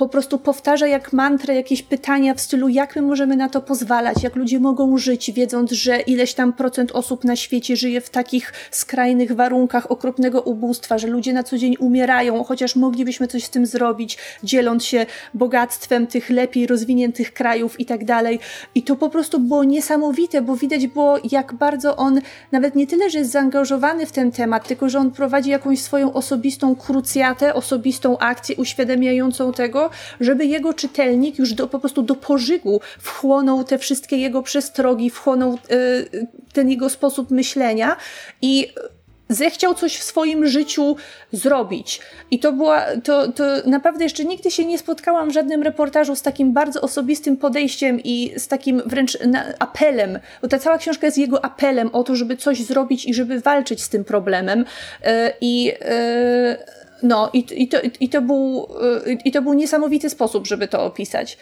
[0.00, 4.22] po prostu powtarza jak mantrę jakieś pytania w stylu, jak my możemy na to pozwalać,
[4.22, 8.52] jak ludzie mogą żyć, wiedząc, że ileś tam procent osób na świecie żyje w takich
[8.70, 13.66] skrajnych warunkach okropnego ubóstwa, że ludzie na co dzień umierają, chociaż moglibyśmy coś z tym
[13.66, 18.38] zrobić, dzieląc się bogactwem tych lepiej rozwiniętych krajów i tak dalej.
[18.74, 22.20] I to po prostu było niesamowite, bo widać było, jak bardzo on
[22.52, 26.12] nawet nie tyle, że jest zaangażowany w ten temat, tylko że on prowadzi jakąś swoją
[26.12, 29.89] osobistą krucjatę, osobistą akcję uświadamiającą tego,
[30.20, 35.58] żeby jego czytelnik już do, po prostu do pożygu wchłonął te wszystkie jego przestrogi, wchłonął
[35.70, 37.96] y, ten jego sposób myślenia
[38.42, 38.72] i
[39.30, 40.96] zechciał coś w swoim życiu
[41.32, 42.00] zrobić.
[42.30, 46.22] I to była, to, to naprawdę jeszcze nigdy się nie spotkałam w żadnym reportażu z
[46.22, 49.18] takim bardzo osobistym podejściem i z takim wręcz
[49.58, 53.40] apelem, bo ta cała książka jest jego apelem o to, żeby coś zrobić i żeby
[53.40, 54.60] walczyć z tym problemem.
[54.60, 54.64] Y,
[55.40, 58.68] I y, no i, i, to, i, to był,
[59.06, 61.38] y, i to był niesamowity sposób, żeby to opisać.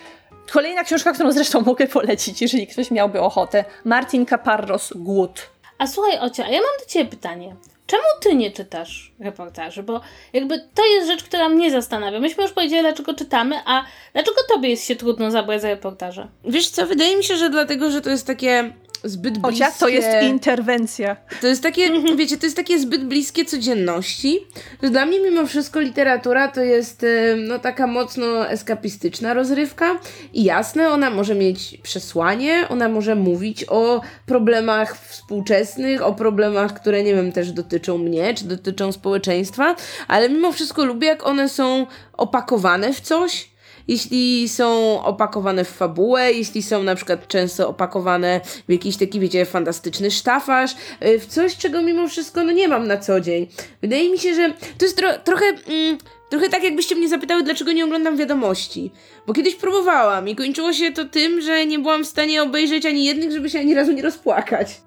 [0.52, 3.64] Kolejna książka, którą zresztą mogę polecić, jeżeli ktoś miałby ochotę.
[3.84, 5.48] Martin Caparros, Głód.
[5.78, 7.56] A słuchaj, Ocia, a ja mam do Ciebie pytanie.
[7.86, 9.82] Czemu Ty nie czytasz reportaży?
[9.82, 10.00] Bo
[10.32, 12.20] jakby to jest rzecz, która mnie zastanawia.
[12.20, 16.28] Myśmy już powiedzieli, dlaczego czytamy, a dlaczego Tobie jest się trudno zabrać za reportaże?
[16.44, 18.72] Wiesz co, wydaje mi się, że dlatego, że to jest takie
[19.04, 19.64] zbyt bliskie.
[19.64, 21.16] Chociaż to jest interwencja.
[21.40, 24.38] To jest takie, wiecie, to jest takie zbyt bliskie codzienności,
[24.82, 27.06] że dla mnie mimo wszystko literatura to jest
[27.48, 29.98] no taka mocno eskapistyczna rozrywka
[30.32, 37.02] i jasne, ona może mieć przesłanie, ona może mówić o problemach współczesnych, o problemach, które
[37.02, 39.76] nie wiem, też dotyczą mnie, czy dotyczą społeczeństwa,
[40.08, 43.50] ale mimo wszystko lubię, jak one są opakowane w coś,
[43.88, 49.46] jeśli są opakowane w fabułę, jeśli są na przykład często opakowane w jakiś taki, wiecie,
[49.46, 50.72] fantastyczny sztafaż,
[51.04, 53.46] y, w coś, czego mimo wszystko no nie mam na co dzień.
[53.82, 55.44] Wydaje mi się, że to jest tro trochę...
[55.46, 55.98] Mm,
[56.30, 58.90] Trochę tak, jakbyście mnie zapytały, dlaczego nie oglądam wiadomości.
[59.26, 63.04] Bo kiedyś próbowałam i kończyło się to tym, że nie byłam w stanie obejrzeć ani
[63.04, 64.80] jednych, żeby się ani razu nie rozpłakać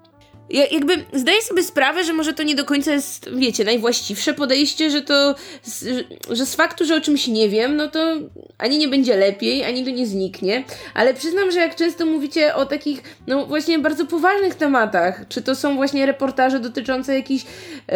[0.53, 4.89] ja, jakby zdaję sobie sprawę, że może to nie do końca jest, wiecie, najwłaściwsze podejście,
[4.89, 5.35] że to,
[6.29, 8.17] że z faktu, że o czymś nie wiem, no to
[8.57, 12.65] ani nie będzie lepiej, ani to nie zniknie, ale przyznam, że jak często mówicie o
[12.65, 17.45] takich, no właśnie bardzo poważnych tematach, czy to są właśnie reportaże dotyczące jakichś,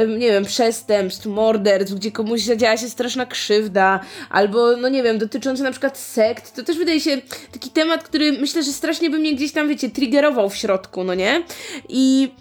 [0.07, 3.99] nie wiem, przestępstw, morderstw, gdzie komuś zadziała się straszna krzywda,
[4.29, 7.17] albo, no nie wiem, dotyczące na przykład sekt, to też wydaje się
[7.51, 11.13] taki temat, który myślę, że strasznie by mnie gdzieś tam, wiecie, triggerował w środku, no
[11.15, 11.43] nie?
[11.89, 12.31] I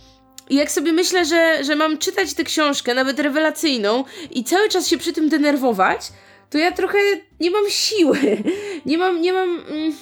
[0.51, 4.89] i jak sobie myślę, że, że mam czytać tę książkę, nawet rewelacyjną, i cały czas
[4.89, 6.13] się przy tym denerwować,
[6.51, 6.99] to ja trochę
[7.41, 8.19] nie mam siły.
[8.87, 9.65] Nie mam, nie mam.
[9.69, 9.95] Mm,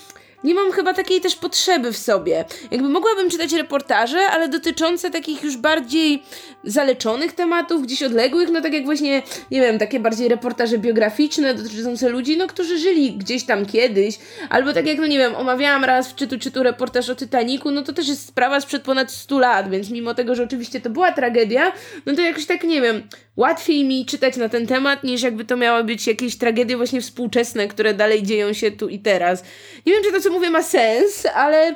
[0.44, 2.44] nie mam chyba takiej też potrzeby w sobie.
[2.70, 6.22] Jakby mogłabym czytać reportaże, ale dotyczące takich już bardziej
[6.64, 12.08] zaleczonych tematów, gdzieś odległych, no tak jak właśnie, nie wiem, takie bardziej reportaże biograficzne dotyczące
[12.08, 14.18] ludzi, no którzy żyli gdzieś tam kiedyś,
[14.50, 17.82] albo tak jak, no nie wiem, omawiałam raz w czytu czytu reportaż o Titaniku, no
[17.82, 21.12] to też jest sprawa sprzed ponad 100 lat, więc mimo tego, że oczywiście to była
[21.12, 21.72] tragedia,
[22.06, 23.02] no to jakoś tak, nie wiem,
[23.36, 27.68] łatwiej mi czytać na ten temat, niż jakby to miały być jakieś tragedie właśnie współczesne,
[27.68, 29.44] które dalej dzieją się tu i teraz.
[29.86, 31.74] Nie wiem, czy to, co mówię, ma sens, ale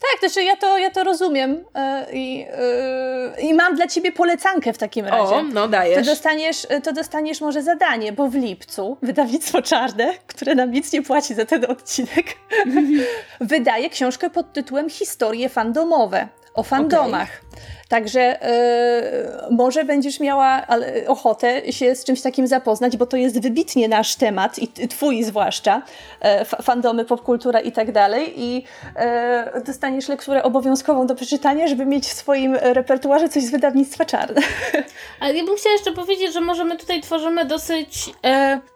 [0.00, 1.64] tak, znaczy ja to, ja to rozumiem
[2.12, 5.34] yy, yy, i mam dla ciebie polecankę w takim razie.
[5.34, 6.06] O, no dajesz.
[6.06, 11.02] To dostaniesz, to dostaniesz może zadanie, bo w lipcu wydawnictwo Czarne, które nam nic nie
[11.02, 12.26] płaci za ten odcinek,
[13.40, 17.42] wydaje książkę pod tytułem Historie fandomowe o fandomach.
[17.48, 17.79] Okay.
[17.90, 18.38] Także
[19.50, 20.66] yy, może będziesz miała
[21.06, 25.82] ochotę się z czymś takim zapoznać, bo to jest wybitnie nasz temat i twój zwłaszcza,
[26.24, 28.40] yy, fandomy, popkultura i tak dalej.
[28.40, 34.04] I yy, dostaniesz lekturę obowiązkową do przeczytania, żeby mieć w swoim repertuarze coś z wydawnictwa
[34.04, 34.40] czarne.
[35.20, 38.10] Ale ja bym chciała jeszcze powiedzieć, że może my tutaj tworzymy dosyć,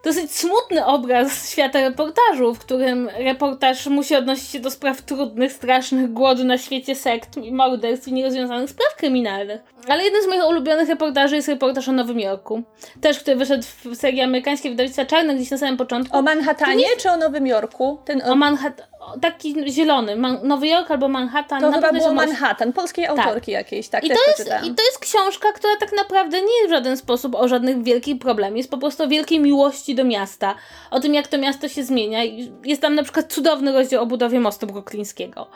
[0.05, 6.13] dosyć smutny obraz świata reportażu, w którym reportaż musi odnosić się do spraw trudnych, strasznych,
[6.13, 9.61] głodu na świecie sekt i morderstw i nierozwiązanych spraw kryminalnych.
[9.89, 12.63] Ale jeden z moich ulubionych reportaży jest reportaż o Nowym Jorku.
[13.01, 16.17] Też, który wyszedł w serii amerykańskiej wydawnictwa Czarne gdzieś na samym początku.
[16.17, 17.99] O Manhattanie czy o Nowym Jorku?
[18.05, 18.37] Ten o,
[19.21, 21.61] taki zielony, Man Nowy Jork albo Manhattan.
[21.61, 23.19] To chyba było Manhattan, polskiej tak.
[23.19, 26.69] autorki jakiejś, tak, I to, jest, I to jest książka, która tak naprawdę nie jest
[26.69, 30.55] w żaden sposób o żadnych wielkich problemach, jest po prostu o wielkiej miłości do miasta,
[30.91, 32.19] o tym jak to miasto się zmienia.
[32.65, 35.49] Jest tam na przykład cudowny rozdział o budowie mostu brooklińskiego.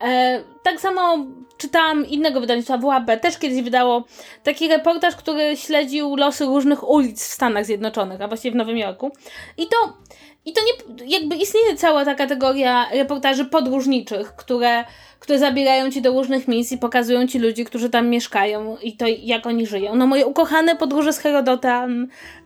[0.00, 1.26] E, tak samo
[1.56, 4.04] czytałam innego wydawnictwa WAB, też kiedyś wydało
[4.42, 9.12] taki reportaż, który śledził losy różnych ulic w Stanach Zjednoczonych, a właściwie w Nowym Jorku.
[9.56, 9.96] I to
[10.44, 14.84] i to nie, jakby istnieje cała ta kategoria reportaży podróżniczych, które,
[15.20, 19.06] które zabierają ci do różnych miejsc i pokazują ci ludzi, którzy tam mieszkają i to
[19.22, 19.94] jak oni żyją.
[19.94, 21.86] No moje ukochane podróże z Herodota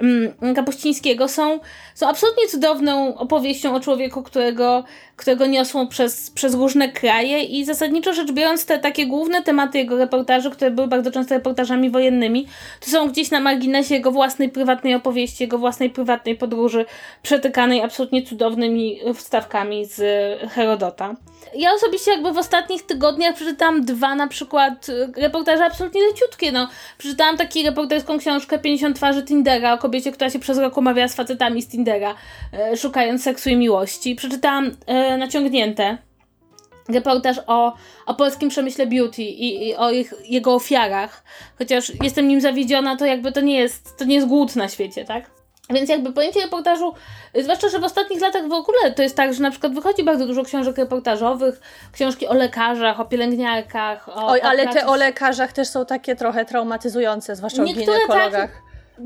[0.00, 1.60] um, Kapuścińskiego są,
[1.94, 4.84] są absolutnie cudowną opowieścią o człowieku, którego,
[5.16, 9.96] którego niosło przez, przez różne kraje i zasadniczo rzecz biorąc te takie główne tematy jego
[9.96, 12.46] reportaży, które były bardzo często reportażami wojennymi,
[12.80, 16.84] to są gdzieś na marginesie jego własnej prywatnej opowieści, jego własnej prywatnej podróży
[17.22, 20.00] przetykanej absolutnie cudownymi wstawkami z
[20.50, 21.14] Herodota.
[21.54, 26.68] Ja osobiście jakby w ostatnich tygodniach przeczytałam dwa na przykład reportaże absolutnie leciutkie, no.
[26.98, 31.14] Przeczytałam taki reporterską książkę 50 twarzy Tindera o kobiecie, która się przez rok umawiała z
[31.14, 32.14] facetami z Tindera,
[32.52, 34.14] e, szukając seksu i miłości.
[34.14, 35.98] Przeczytałam e, Naciągnięte,
[36.88, 37.74] reportaż o,
[38.06, 41.24] o polskim przemyśle beauty i, i o ich, jego ofiarach.
[41.58, 45.04] Chociaż jestem nim zawiedziona, to jakby to nie jest, to nie jest głód na świecie,
[45.04, 45.35] tak?
[45.70, 46.94] Więc jakby pojęcie reportażu,
[47.34, 50.26] zwłaszcza, że w ostatnich latach w ogóle to jest tak, że na przykład wychodzi bardzo
[50.26, 51.60] dużo książek reportażowych,
[51.92, 54.08] książki o lekarzach, o pielęgniarkach.
[54.08, 58.32] O, Oj, ale te o lekarzach też są takie trochę traumatyzujące, zwłaszcza o ginekologach.
[58.32, 58.50] Tak,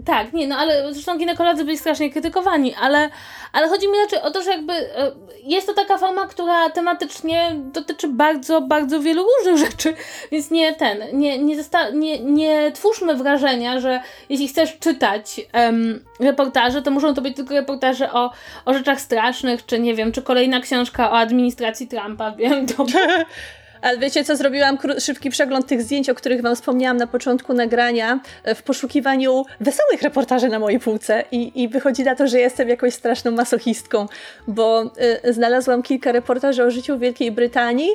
[0.07, 3.11] tak, nie, no ale zresztą ginekolodzy byli strasznie krytykowani, ale,
[3.53, 5.12] ale chodzi mi raczej o to, że jakby e,
[5.45, 9.95] jest to taka forma, która tematycznie dotyczy bardzo, bardzo wielu różnych rzeczy,
[10.32, 16.05] więc nie ten, nie, nie, zosta- nie, nie twórzmy wrażenia, że jeśli chcesz czytać um,
[16.20, 18.32] reportaże, to muszą to być tylko reportaże o,
[18.64, 22.86] o rzeczach strasznych, czy nie wiem, czy kolejna książka o administracji Trumpa, wiem, to...
[23.83, 24.78] Ale wiecie co, zrobiłam?
[24.99, 30.03] Szybki przegląd tych zdjęć, o których wam wspomniałam na początku nagrania, e, w poszukiwaniu wesołych
[30.03, 31.24] reportaży na mojej półce.
[31.33, 34.07] I, i wychodzi na to, że jestem jakąś straszną masochistką,
[34.49, 34.91] bo
[35.24, 37.91] y, znalazłam kilka reportaży o życiu w Wielkiej Brytanii,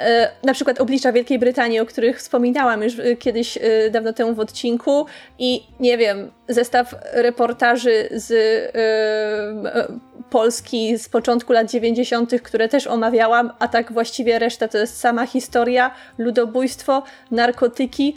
[0.00, 3.58] E, na przykład oblicza Wielkiej Brytanii, o których wspominałam już kiedyś
[3.90, 5.06] dawno temu w odcinku.
[5.38, 8.32] I nie wiem, zestaw reportaży z
[10.30, 15.26] Polski z początku lat 90., które też omawiałam, a tak właściwie reszta to jest sama
[15.26, 18.14] historia, ludobójstwo, narkotyki,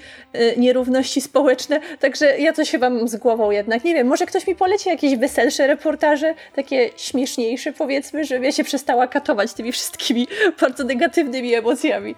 [0.57, 3.83] nierówności społeczne, także ja coś chyba mam z głową jednak.
[3.83, 8.63] Nie wiem, może ktoś mi poleci jakieś weselsze reportaże, takie śmieszniejsze powiedzmy, żebym ja się
[8.63, 10.27] przestała katować tymi wszystkimi
[10.61, 12.15] bardzo negatywnymi emocjami.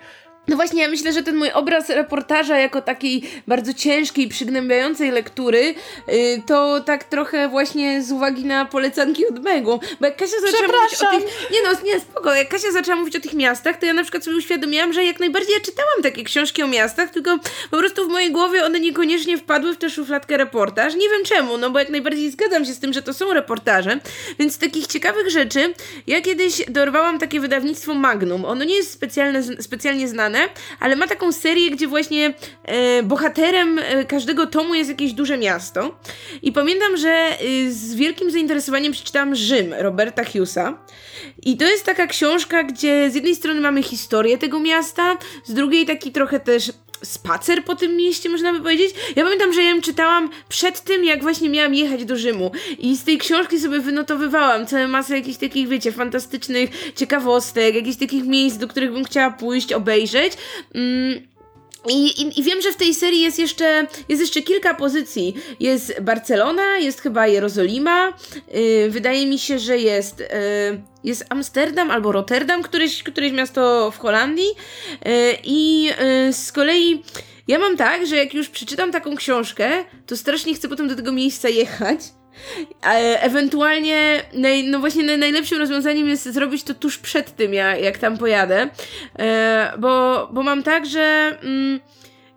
[0.47, 5.61] No właśnie, ja myślę, że ten mój obraz reportaża jako takiej bardzo ciężkiej, przygnębiającej lektury,
[6.07, 9.79] yy, to tak trochę właśnie z uwagi na polecanki od Megu.
[9.99, 11.51] Bo jak Kasia zaczęła mówić o tych...
[11.51, 12.35] Nie no, nie, spoko.
[12.35, 15.19] Jak Kasia zaczęła mówić o tych miastach, to ja na przykład sobie uświadomiłam, że jak
[15.19, 17.39] najbardziej ja czytałam takie książki o miastach, tylko
[17.71, 20.95] po prostu w mojej głowie one niekoniecznie wpadły w tę szufladkę reportaż.
[20.95, 23.99] Nie wiem czemu, no bo jak najbardziej zgadzam się z tym, że to są reportaże.
[24.39, 25.73] Więc z takich ciekawych rzeczy,
[26.07, 28.45] ja kiedyś dorwałam takie wydawnictwo Magnum.
[28.45, 30.34] Ono nie jest specjalne, specjalnie znane,
[30.79, 32.33] ale ma taką serię, gdzie właśnie
[32.63, 35.99] e, bohaterem e, każdego tomu jest jakieś duże miasto.
[36.41, 37.35] I pamiętam, że e,
[37.71, 40.77] z wielkim zainteresowaniem przeczytałam Rzym Roberta Hughesa.
[41.43, 45.85] I to jest taka książka, gdzie z jednej strony mamy historię tego miasta, z drugiej
[45.85, 46.71] taki trochę też
[47.03, 48.95] spacer po tym mieście, można by powiedzieć.
[49.15, 52.51] Ja pamiętam, że ją czytałam przed tym, jak właśnie miałam jechać do Rzymu.
[52.79, 58.25] I z tej książki sobie wynotowywałam całą masę jakichś takich, wiecie, fantastycznych ciekawostek, jakichś takich
[58.25, 60.33] miejsc, do których bym chciała pójść, obejrzeć.
[60.75, 61.34] Mm.
[61.89, 65.35] I, i, I, wiem, że w tej serii jest jeszcze, jest jeszcze kilka pozycji.
[65.59, 68.13] Jest Barcelona, jest chyba Jerozolima,
[68.53, 70.27] yy, wydaje mi się, że jest, yy,
[71.03, 74.49] jest Amsterdam albo Rotterdam, któreś, któreś miasto w Holandii.
[75.05, 75.11] Yy,
[75.43, 75.89] I
[76.29, 77.03] y, z kolei
[77.47, 81.11] ja mam tak, że jak już przeczytam taką książkę, to strasznie chcę potem do tego
[81.11, 81.99] miejsca jechać.
[82.85, 84.23] E, ewentualnie,
[84.67, 88.69] no właśnie naj, najlepszym rozwiązaniem jest zrobić to tuż przed tym, jak, jak tam pojadę,
[89.19, 91.79] e, bo, bo mam tak, że mm,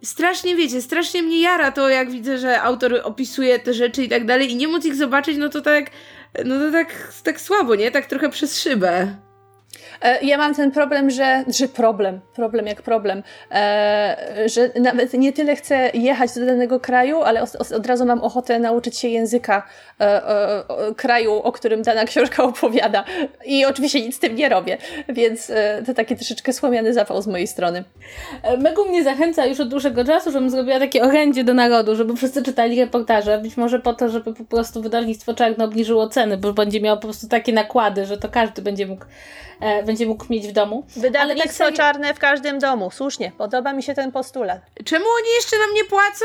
[0.02, 4.26] strasznie, wiecie, strasznie mnie jara to, jak widzę, że autor opisuje te rzeczy i tak
[4.26, 5.90] dalej i nie móc ich zobaczyć, no to tak,
[6.44, 7.90] no to tak, tak słabo, nie?
[7.90, 9.27] Tak trochę przez szybę.
[10.02, 13.22] E, ja mam ten problem, że, że problem, problem jak problem,
[13.52, 17.42] e, że nawet nie tyle chcę jechać do danego kraju, ale
[17.76, 19.62] od, razu mam ochotę nauczyć się języka
[20.00, 20.22] e,
[20.96, 23.04] kraju, o którym dana książka opowiada.
[23.44, 24.78] I oczywiście nic z tym nie robię,
[25.08, 25.52] więc
[25.86, 27.84] to taki troszeczkę słomiany zapał z mojej strony.
[28.58, 32.42] Megu mnie zachęca już od dłuższego czasu, żebym zrobiła takie orędzie do narodu, żeby wszyscy
[32.42, 36.80] czytali reportaże, być może po to, żeby po prostu wydawnictwo Czarno obniżyło ceny, bo będzie
[36.80, 39.04] miało po prostu takie nakłady, że to każdy będzie mógł
[39.60, 40.86] e, będzie mógł mieć w domu.
[40.96, 44.60] Wydawnictwo Ale czarne w każdym domu, słusznie, podoba mi się ten postulat.
[44.84, 46.24] Czemu oni jeszcze nam nie płacą?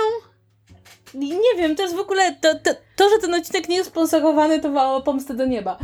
[1.14, 4.60] Nie wiem, to jest w ogóle, to, to, to że ten odcinek nie jest sponsorowany,
[4.60, 5.78] to wołało pomstę do nieba.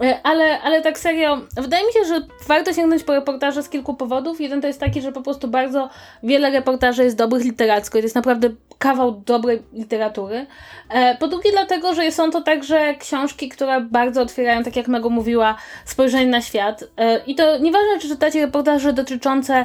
[0.00, 3.94] E, ale, ale tak serio, wydaje mi się, że warto sięgnąć po reportaże z kilku
[3.94, 4.40] powodów.
[4.40, 5.90] Jeden to jest taki, że po prostu bardzo
[6.22, 10.46] wiele reportaży jest dobrych literacko i to jest naprawdę kawał dobrej literatury.
[10.90, 15.10] E, po drugie dlatego, że są to także książki, które bardzo otwierają, tak jak Mego
[15.10, 16.84] mówiła, spojrzenie na świat.
[16.96, 19.64] E, I to nieważne, czy czytacie reportaże dotyczące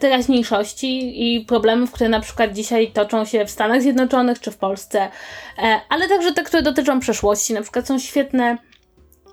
[0.00, 5.08] teraźniejszości i problemów, które na przykład dzisiaj toczą się w Stanach Zjednoczonych czy w Polsce,
[5.88, 7.54] ale także te, które dotyczą przeszłości.
[7.54, 8.58] Na przykład są świetne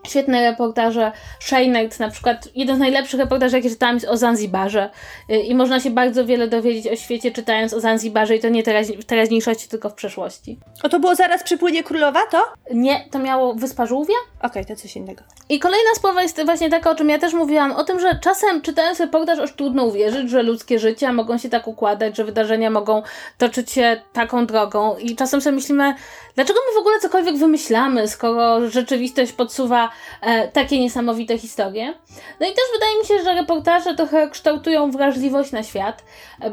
[0.08, 1.12] Świetne reportaże.
[1.40, 4.90] Shaynite, na przykład, jeden z najlepszych reportaży, jakie czytałam, jest o Zanzibarze.
[5.30, 8.64] Y, I można się bardzo wiele dowiedzieć o świecie, czytając o Zanzibarze, i to nie
[8.64, 10.60] teraz, w teraźniejszości, tylko w przeszłości.
[10.84, 12.44] O to było zaraz przypłynie królowa, to?
[12.74, 14.14] Nie, to miało Wyspa Żółwia.
[14.40, 15.24] Okej, okay, to coś innego.
[15.50, 18.62] I kolejna sprawa jest właśnie taka, o czym ja też mówiłam, o tym, że czasem
[18.62, 23.02] czytając reportaż, aż trudno uwierzyć, że ludzkie życia mogą się tak układać, że wydarzenia mogą
[23.38, 24.98] toczyć się taką drogą.
[24.98, 25.94] I czasem sobie myślimy,
[26.36, 29.89] dlaczego my w ogóle cokolwiek wymyślamy, skoro rzeczywistość podsuwa
[30.22, 31.94] e, takie niesamowite historie.
[32.40, 36.04] No i też wydaje mi się, że reportaże trochę kształtują wrażliwość na świat,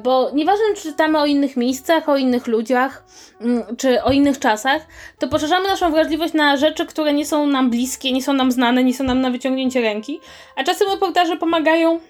[0.03, 3.05] bo nieważne czy czytamy o innych miejscach, o innych ludziach,
[3.41, 4.87] mm, czy o innych czasach,
[5.18, 8.84] to poszerzamy naszą wrażliwość na rzeczy, które nie są nam bliskie, nie są nam znane,
[8.84, 10.20] nie są nam na wyciągnięcie ręki,
[10.57, 12.01] a czasem reportaże pomagają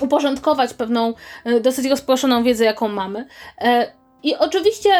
[0.00, 3.26] uporządkować pewną e, dosyć rozproszoną wiedzę, jaką mamy.
[3.60, 3.92] E,
[4.22, 4.90] I oczywiście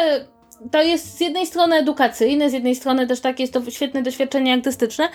[0.71, 4.53] to jest z jednej strony edukacyjne, z jednej strony też takie jest to świetne doświadczenie
[4.53, 5.09] artystyczne,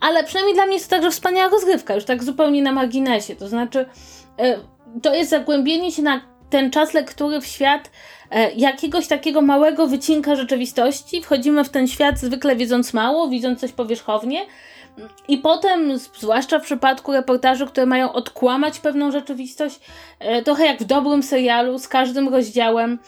[0.00, 3.36] ale przynajmniej dla mnie jest to także wspaniała rozgrywka, już tak zupełnie na marginesie.
[3.36, 3.86] To znaczy,
[4.38, 4.58] e,
[5.02, 6.20] to jest zagłębienie się na
[6.50, 7.90] ten czas lektury w świat
[8.30, 11.22] e, jakiegoś takiego małego wycinka rzeczywistości.
[11.22, 14.46] Wchodzimy w ten świat zwykle wiedząc mało, widząc coś powierzchownie.
[15.28, 19.80] I potem, zwłaszcza w przypadku reportaży, które mają odkłamać pewną rzeczywistość,
[20.18, 22.98] e, trochę jak w dobrym serialu, z każdym rozdziałem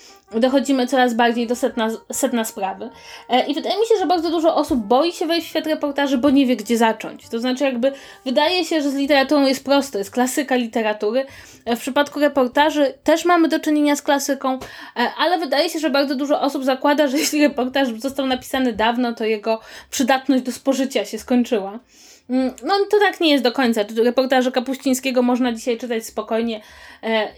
[0.41, 2.91] dochodzimy coraz bardziej do setna, setna sprawy.
[3.28, 6.18] E, I wydaje mi się, że bardzo dużo osób boi się wejść w świat reportaży,
[6.18, 7.28] bo nie wie, gdzie zacząć.
[7.28, 7.93] To znaczy, jakby
[8.24, 11.26] wydaje się, że z literaturą jest prosto, jest klasyka literatury.
[11.64, 14.59] E, w przypadku reportaży też mamy do czynienia z klasyką,
[15.18, 19.24] ale wydaje się, że bardzo dużo osób zakłada, że jeśli reportaż został napisany dawno, to
[19.24, 19.61] jego
[19.91, 21.78] przydatność do spożycia się skończyła.
[22.30, 23.85] Mm, no to tak nie jest do końca.
[24.05, 26.61] Reportaże Kapuścińskiego można dzisiaj czytać spokojnie e,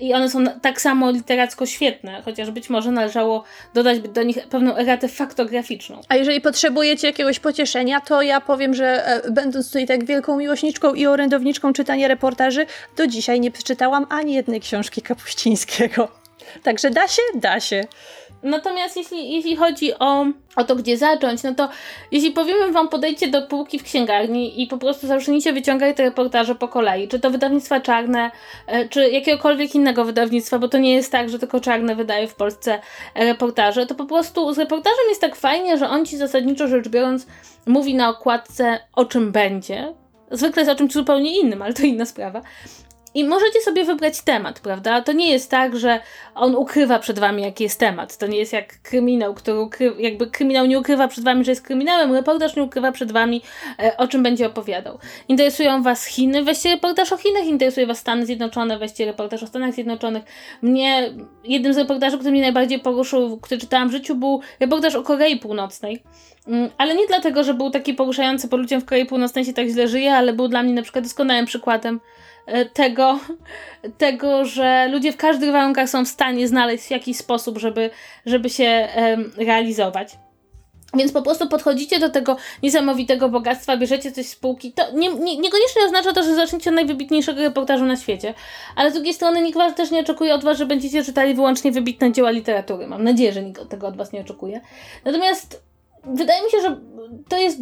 [0.00, 3.44] i one są tak samo literacko świetne, chociaż być może należało
[3.74, 6.00] dodać do nich pewną eratę faktograficzną.
[6.08, 10.94] A jeżeli potrzebujecie jakiegoś pocieszenia, to ja powiem, że e, będąc tutaj tak wielką miłośniczką
[10.94, 16.08] i orędowniczką czytania reportaży, do dzisiaj nie przeczytałam ani jednej książki Kapuścińskiego.
[16.62, 17.22] Także da się?
[17.34, 17.84] Da się.
[18.42, 20.26] Natomiast jeśli, jeśli chodzi o,
[20.56, 21.68] o to, gdzie zacząć, no to
[22.12, 26.54] jeśli powiemy wam, podejdźcie do półki w księgarni i po prostu zacznijcie wyciągać te reportaże
[26.54, 28.30] po kolei, czy to wydawnictwa czarne,
[28.66, 32.34] e, czy jakiegokolwiek innego wydawnictwa, bo to nie jest tak, że tylko czarne wydaje w
[32.34, 32.78] Polsce
[33.14, 37.26] reportaże, to po prostu z reportażem jest tak fajnie, że on ci zasadniczo rzecz biorąc
[37.66, 39.94] mówi na okładce o czym będzie,
[40.30, 42.42] Zwykle jest o czymś zupełnie innym, ale to inna sprawa.
[43.16, 45.02] I możecie sobie wybrać temat, prawda?
[45.02, 46.00] To nie jest tak, że
[46.34, 48.16] on ukrywa przed wami, jaki jest temat.
[48.16, 51.62] To nie jest jak kryminał, który ukrywa, jakby kryminał nie ukrywa przed wami, że jest
[51.62, 53.42] kryminałem, reportaż nie ukrywa przed wami,
[53.78, 54.98] e, o czym będzie opowiadał.
[55.28, 59.74] Interesują was Chiny, weźcie reportaż o Chinach, interesuje was Stany Zjednoczone, weźcie reportaż o Stanach
[59.74, 60.24] Zjednoczonych.
[60.62, 61.10] Mnie,
[61.44, 65.36] jednym z reportaży, który mnie najbardziej poruszył, który czytałam w życiu, był reportaż o Korei
[65.36, 66.02] Północnej.
[66.46, 69.68] Mm, ale nie dlatego, że był taki poruszający, bo ludziom w Korei Północnej się tak
[69.68, 72.00] źle żyje, ale był dla mnie na przykład doskonałym przykładem
[72.72, 73.18] tego,
[73.98, 77.90] tego, że ludzie w każdych warunkach są w stanie znaleźć jakiś sposób, żeby,
[78.26, 78.88] żeby się
[79.36, 80.16] realizować.
[80.94, 84.72] Więc po prostu podchodzicie do tego niesamowitego bogactwa, bierzecie coś z półki.
[84.72, 88.34] To nie, nie, niekoniecznie oznacza to, że zaczniecie od najwybitniejszego reportażu na świecie,
[88.76, 91.72] ale z drugiej strony nikt was też nie oczekuje od was, że będziecie czytali wyłącznie
[91.72, 92.86] wybitne dzieła literatury.
[92.86, 94.60] Mam nadzieję, że nikt tego od was nie oczekuje.
[95.04, 95.62] Natomiast
[96.04, 96.80] wydaje mi się, że
[97.28, 97.58] to jest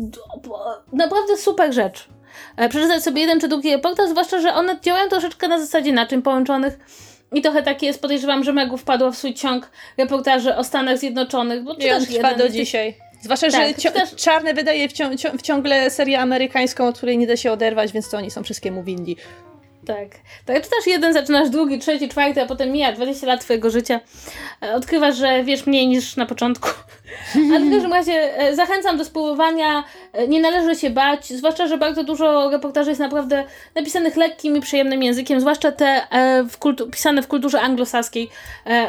[0.93, 2.09] naprawdę super rzecz.
[2.57, 6.23] E, przeczytać sobie jeden czy drugi reportaż, zwłaszcza, że one działają troszeczkę na zasadzie naczyń
[6.23, 6.79] połączonych.
[7.33, 11.63] I trochę takie jest, podejrzewam, że Megu wpadła w swój ciąg reportaży o Stanach Zjednoczonych.
[11.63, 12.97] Bo ja trwa jeden, do dzisiaj.
[13.23, 14.17] Zwłaszcza, tak, że.
[14.17, 18.17] Czarne wydaje wcią w ciągle serię amerykańską, od której nie da się oderwać, więc to
[18.17, 19.17] oni są wszystkiemu winni.
[19.87, 20.09] Tak.
[20.45, 24.01] Tak, czytasz jeden, zaczynasz drugi, trzeci, czwarty, a potem mija 20 lat twojego życia.
[24.63, 26.69] E, odkrywasz, że wiesz mniej niż na początku.
[27.55, 29.85] Ale w każdym razie e, zachęcam do spróbowania.
[30.13, 34.61] E, nie należy się bać, zwłaszcza, że bardzo dużo reportaży jest naprawdę napisanych lekkim i
[34.61, 36.07] przyjemnym językiem, zwłaszcza te
[36.51, 38.31] w kultu- pisane w kulturze anglosaskiej.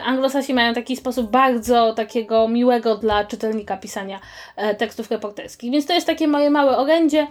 [0.05, 4.19] Anglosasi mają taki sposób bardzo takiego miłego dla czytelnika pisania
[4.77, 5.71] tekstów reporterskich.
[5.71, 7.27] Więc to jest takie moje małe orędzie.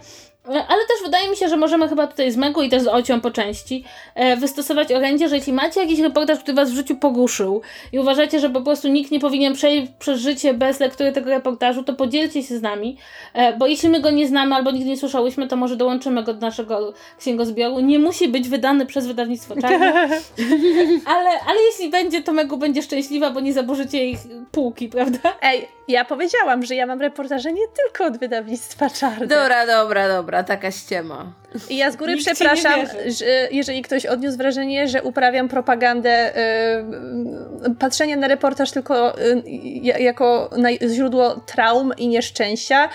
[0.49, 3.20] Ale też wydaje mi się, że możemy chyba tutaj z Megu i też z Ocią
[3.20, 3.84] po części
[4.14, 8.40] e, wystosować orędzie, że jeśli macie jakiś reportaż, który was w życiu pogłuszył i uważacie,
[8.40, 12.42] że po prostu nikt nie powinien przejść przez życie bez lektury tego reportażu, to podzielcie
[12.42, 12.97] się z nami,
[13.34, 16.34] e, bo jeśli my go nie znamy albo nigdy nie słyszałyśmy, to może dołączymy go
[16.34, 17.80] do naszego księgozbioru.
[17.80, 19.92] Nie musi być wydany przez wydawnictwo czarne,
[21.16, 24.18] ale, ale jeśli będzie, to Megu będzie szczęśliwa, bo nie zaburzycie ich
[24.53, 25.18] półki, prawda?
[25.42, 29.26] Ej, ja powiedziałam, że ja mam reportaże nie tylko od wydawnictwa czarne.
[29.26, 31.32] Dobra, dobra, dobra, taka ściema.
[31.70, 36.32] I ja z góry Nikt przepraszam, że jeżeli ktoś odniósł wrażenie, że uprawiam propagandę
[37.62, 39.16] yy, patrzenia na reportaż tylko
[39.82, 42.89] yy, jako na źródło traum i nieszczęścia,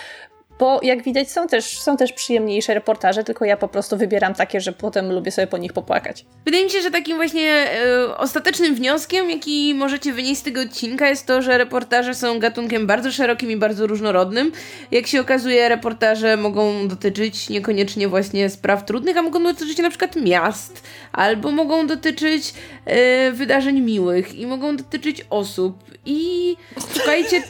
[0.60, 4.62] bo jak widać są też, są też przyjemniejsze reportaże, tylko ja po prostu wybieram takie,
[4.62, 6.26] że potem lubię sobie po nich popłakać.
[6.46, 11.10] Wydaje mi się, że takim właśnie e, ostatecznym wnioskiem, jaki możecie wynieść z tego odcinka
[11.10, 14.52] jest to, że reportaże są gatunkiem bardzo szerokim i bardzo różnorodnym.
[14.92, 20.16] Jak się okazuje, reportaże mogą dotyczyć niekoniecznie właśnie spraw trudnych, a mogą dotyczyć na przykład
[20.16, 22.54] miast, albo mogą dotyczyć
[22.86, 26.56] e, wydarzeń miłych i mogą dotyczyć osób i
[26.98, 27.44] szukajcie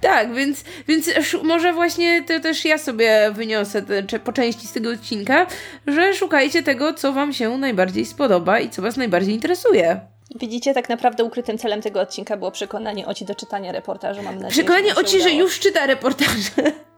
[0.00, 1.10] tak, więc, więc
[1.42, 5.46] może właśnie to też ja sobie wyniosę te, po części z tego odcinka,
[5.86, 10.00] że szukajcie tego, co Wam się najbardziej spodoba i co Was najbardziej interesuje.
[10.34, 14.50] Widzicie, tak naprawdę ukrytym celem tego odcinka było przekonanie Oci do czytania reportażu, mam nadzieję.
[14.50, 15.30] Przekonanie Oci, udało.
[15.30, 16.50] że już czyta reportaże.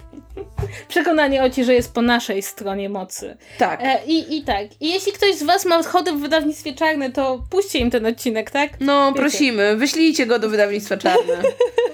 [0.89, 3.37] Przekonanie Oci, że jest po naszej stronie mocy.
[3.59, 3.81] Tak.
[3.83, 4.67] E, i, I tak.
[4.81, 8.51] I jeśli ktoś z Was ma odchody w wydawnictwie czarne, to puśćcie im ten odcinek,
[8.51, 8.71] tak?
[8.81, 9.21] No, Wiecie.
[9.21, 9.77] prosimy.
[9.77, 11.43] Wyślijcie go do wydawnictwa czarne.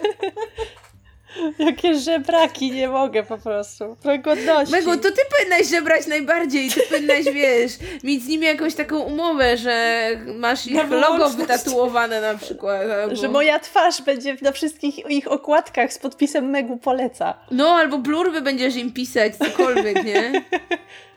[1.59, 3.97] Jakie żebraki, nie mogę po prostu.
[4.23, 4.73] Godności.
[4.73, 7.73] Megu, to ty powinnaś żebrać najbardziej, ty powinnaś, wiesz,
[8.05, 10.09] mieć z nimi jakąś taką umowę, że
[10.39, 12.91] masz ich Na logo wytatuowane na przykład.
[12.91, 13.17] Albo...
[13.17, 17.35] Że moja twarz będzie na wszystkich ich okładkach z podpisem Megu poleca.
[17.51, 20.33] No, albo blurby będziesz im pisać, cokolwiek, nie?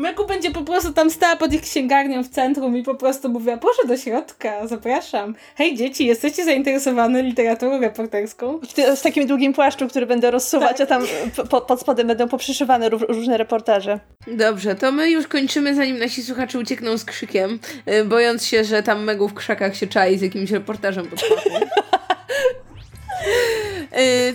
[0.00, 3.56] Meku będzie po prostu tam stała pod ich księgarnią w centrum i po prostu mówiła,
[3.56, 5.34] proszę do środka, zapraszam.
[5.56, 8.58] Hej dzieci, jesteście zainteresowane literaturą reporterską?
[8.58, 11.02] W, ty, w takim długim płaszczu, który będę rozsuwać, a tam
[11.50, 14.00] po, pod spodem będą poprzyszywane ró- różne reportaże.
[14.26, 18.82] Dobrze, to my już kończymy, zanim nasi słuchacze uciekną z krzykiem, y, bojąc się, że
[18.82, 21.20] tam Megu w krzakach się czai z jakimś reportażem pod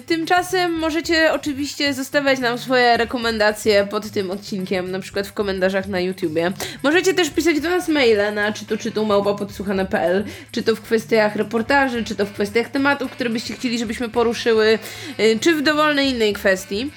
[0.05, 5.99] Tymczasem możecie oczywiście zostawiać nam swoje rekomendacje pod tym odcinkiem, na przykład w komentarzach na
[5.99, 6.51] YouTubie.
[6.83, 10.81] Możecie też pisać do nas maile na czy to czy to małpapodsłuchane.pl, czy to w
[10.81, 14.79] kwestiach reportaży, czy to w kwestiach tematów, które byście chcieli, żebyśmy poruszyły,
[15.19, 16.91] y, czy w dowolnej innej kwestii.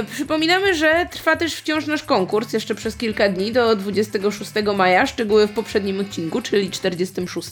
[0.00, 5.06] Y, Przypominamy, że trwa też wciąż nasz konkurs jeszcze przez kilka dni do 26 maja,
[5.06, 7.48] szczegóły w poprzednim odcinku, czyli 46.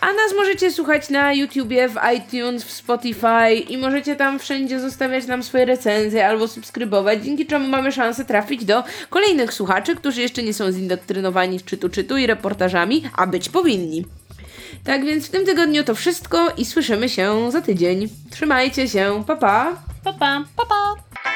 [0.00, 5.26] A nas możecie słuchać na YouTubie, w iTunes, w Spotify i możecie tam wszędzie zostawiać
[5.26, 10.42] nam swoje recenzje albo subskrybować, dzięki czemu mamy szansę trafić do kolejnych słuchaczy, którzy jeszcze
[10.42, 14.04] nie są zindoktrynowani czytu czytu i reportażami, a być powinni.
[14.84, 18.08] Tak więc w tym tygodniu to wszystko i słyszymy się za tydzień.
[18.30, 19.76] Trzymajcie się, pa pa!
[20.04, 20.44] Pa, pa.
[20.56, 21.33] Pa, pa!